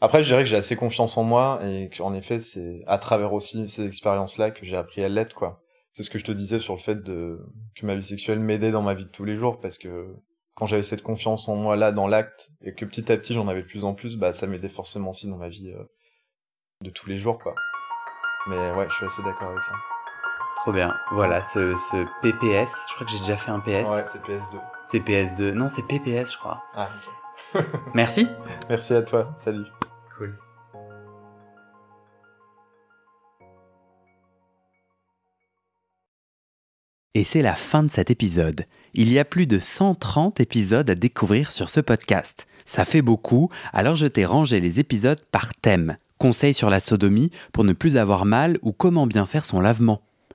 [0.00, 3.32] Après, je dirais que j'ai assez confiance en moi et qu'en effet, c'est à travers
[3.32, 5.62] aussi ces expériences-là que j'ai appris à l'être, quoi.
[5.92, 7.38] C'est ce que je te disais sur le fait de
[7.76, 10.16] que ma vie sexuelle m'aidait dans ma vie de tous les jours parce que
[10.54, 13.46] quand j'avais cette confiance en moi là dans l'acte et que petit à petit j'en
[13.46, 15.84] avais de plus en plus, bah ça m'aidait forcément aussi dans ma vie euh,
[16.80, 17.54] de tous les jours, quoi.
[18.49, 19.74] Mais ouais, je suis assez d'accord avec ça.
[20.63, 20.95] Trop bien.
[21.11, 22.84] Voilà, ce, ce PPS.
[22.89, 23.91] Je crois que j'ai déjà fait un PS.
[23.91, 24.61] Ouais, c'est PS2.
[24.87, 25.51] C'est PS2.
[25.51, 26.63] Non, c'est PPS, je crois.
[26.76, 26.89] Ah,
[27.53, 27.64] ok.
[27.95, 28.29] Merci.
[28.68, 29.34] Merci à toi.
[29.39, 29.64] Salut.
[30.17, 30.39] Cool.
[37.14, 38.64] Et c'est la fin de cet épisode.
[38.95, 42.47] Il y a plus de 130 épisodes à découvrir sur ce podcast.
[42.67, 45.97] Ça fait beaucoup, alors je t'ai rangé les épisodes par thème.
[46.18, 50.03] Conseils sur la sodomie pour ne plus avoir mal ou comment bien faire son lavement.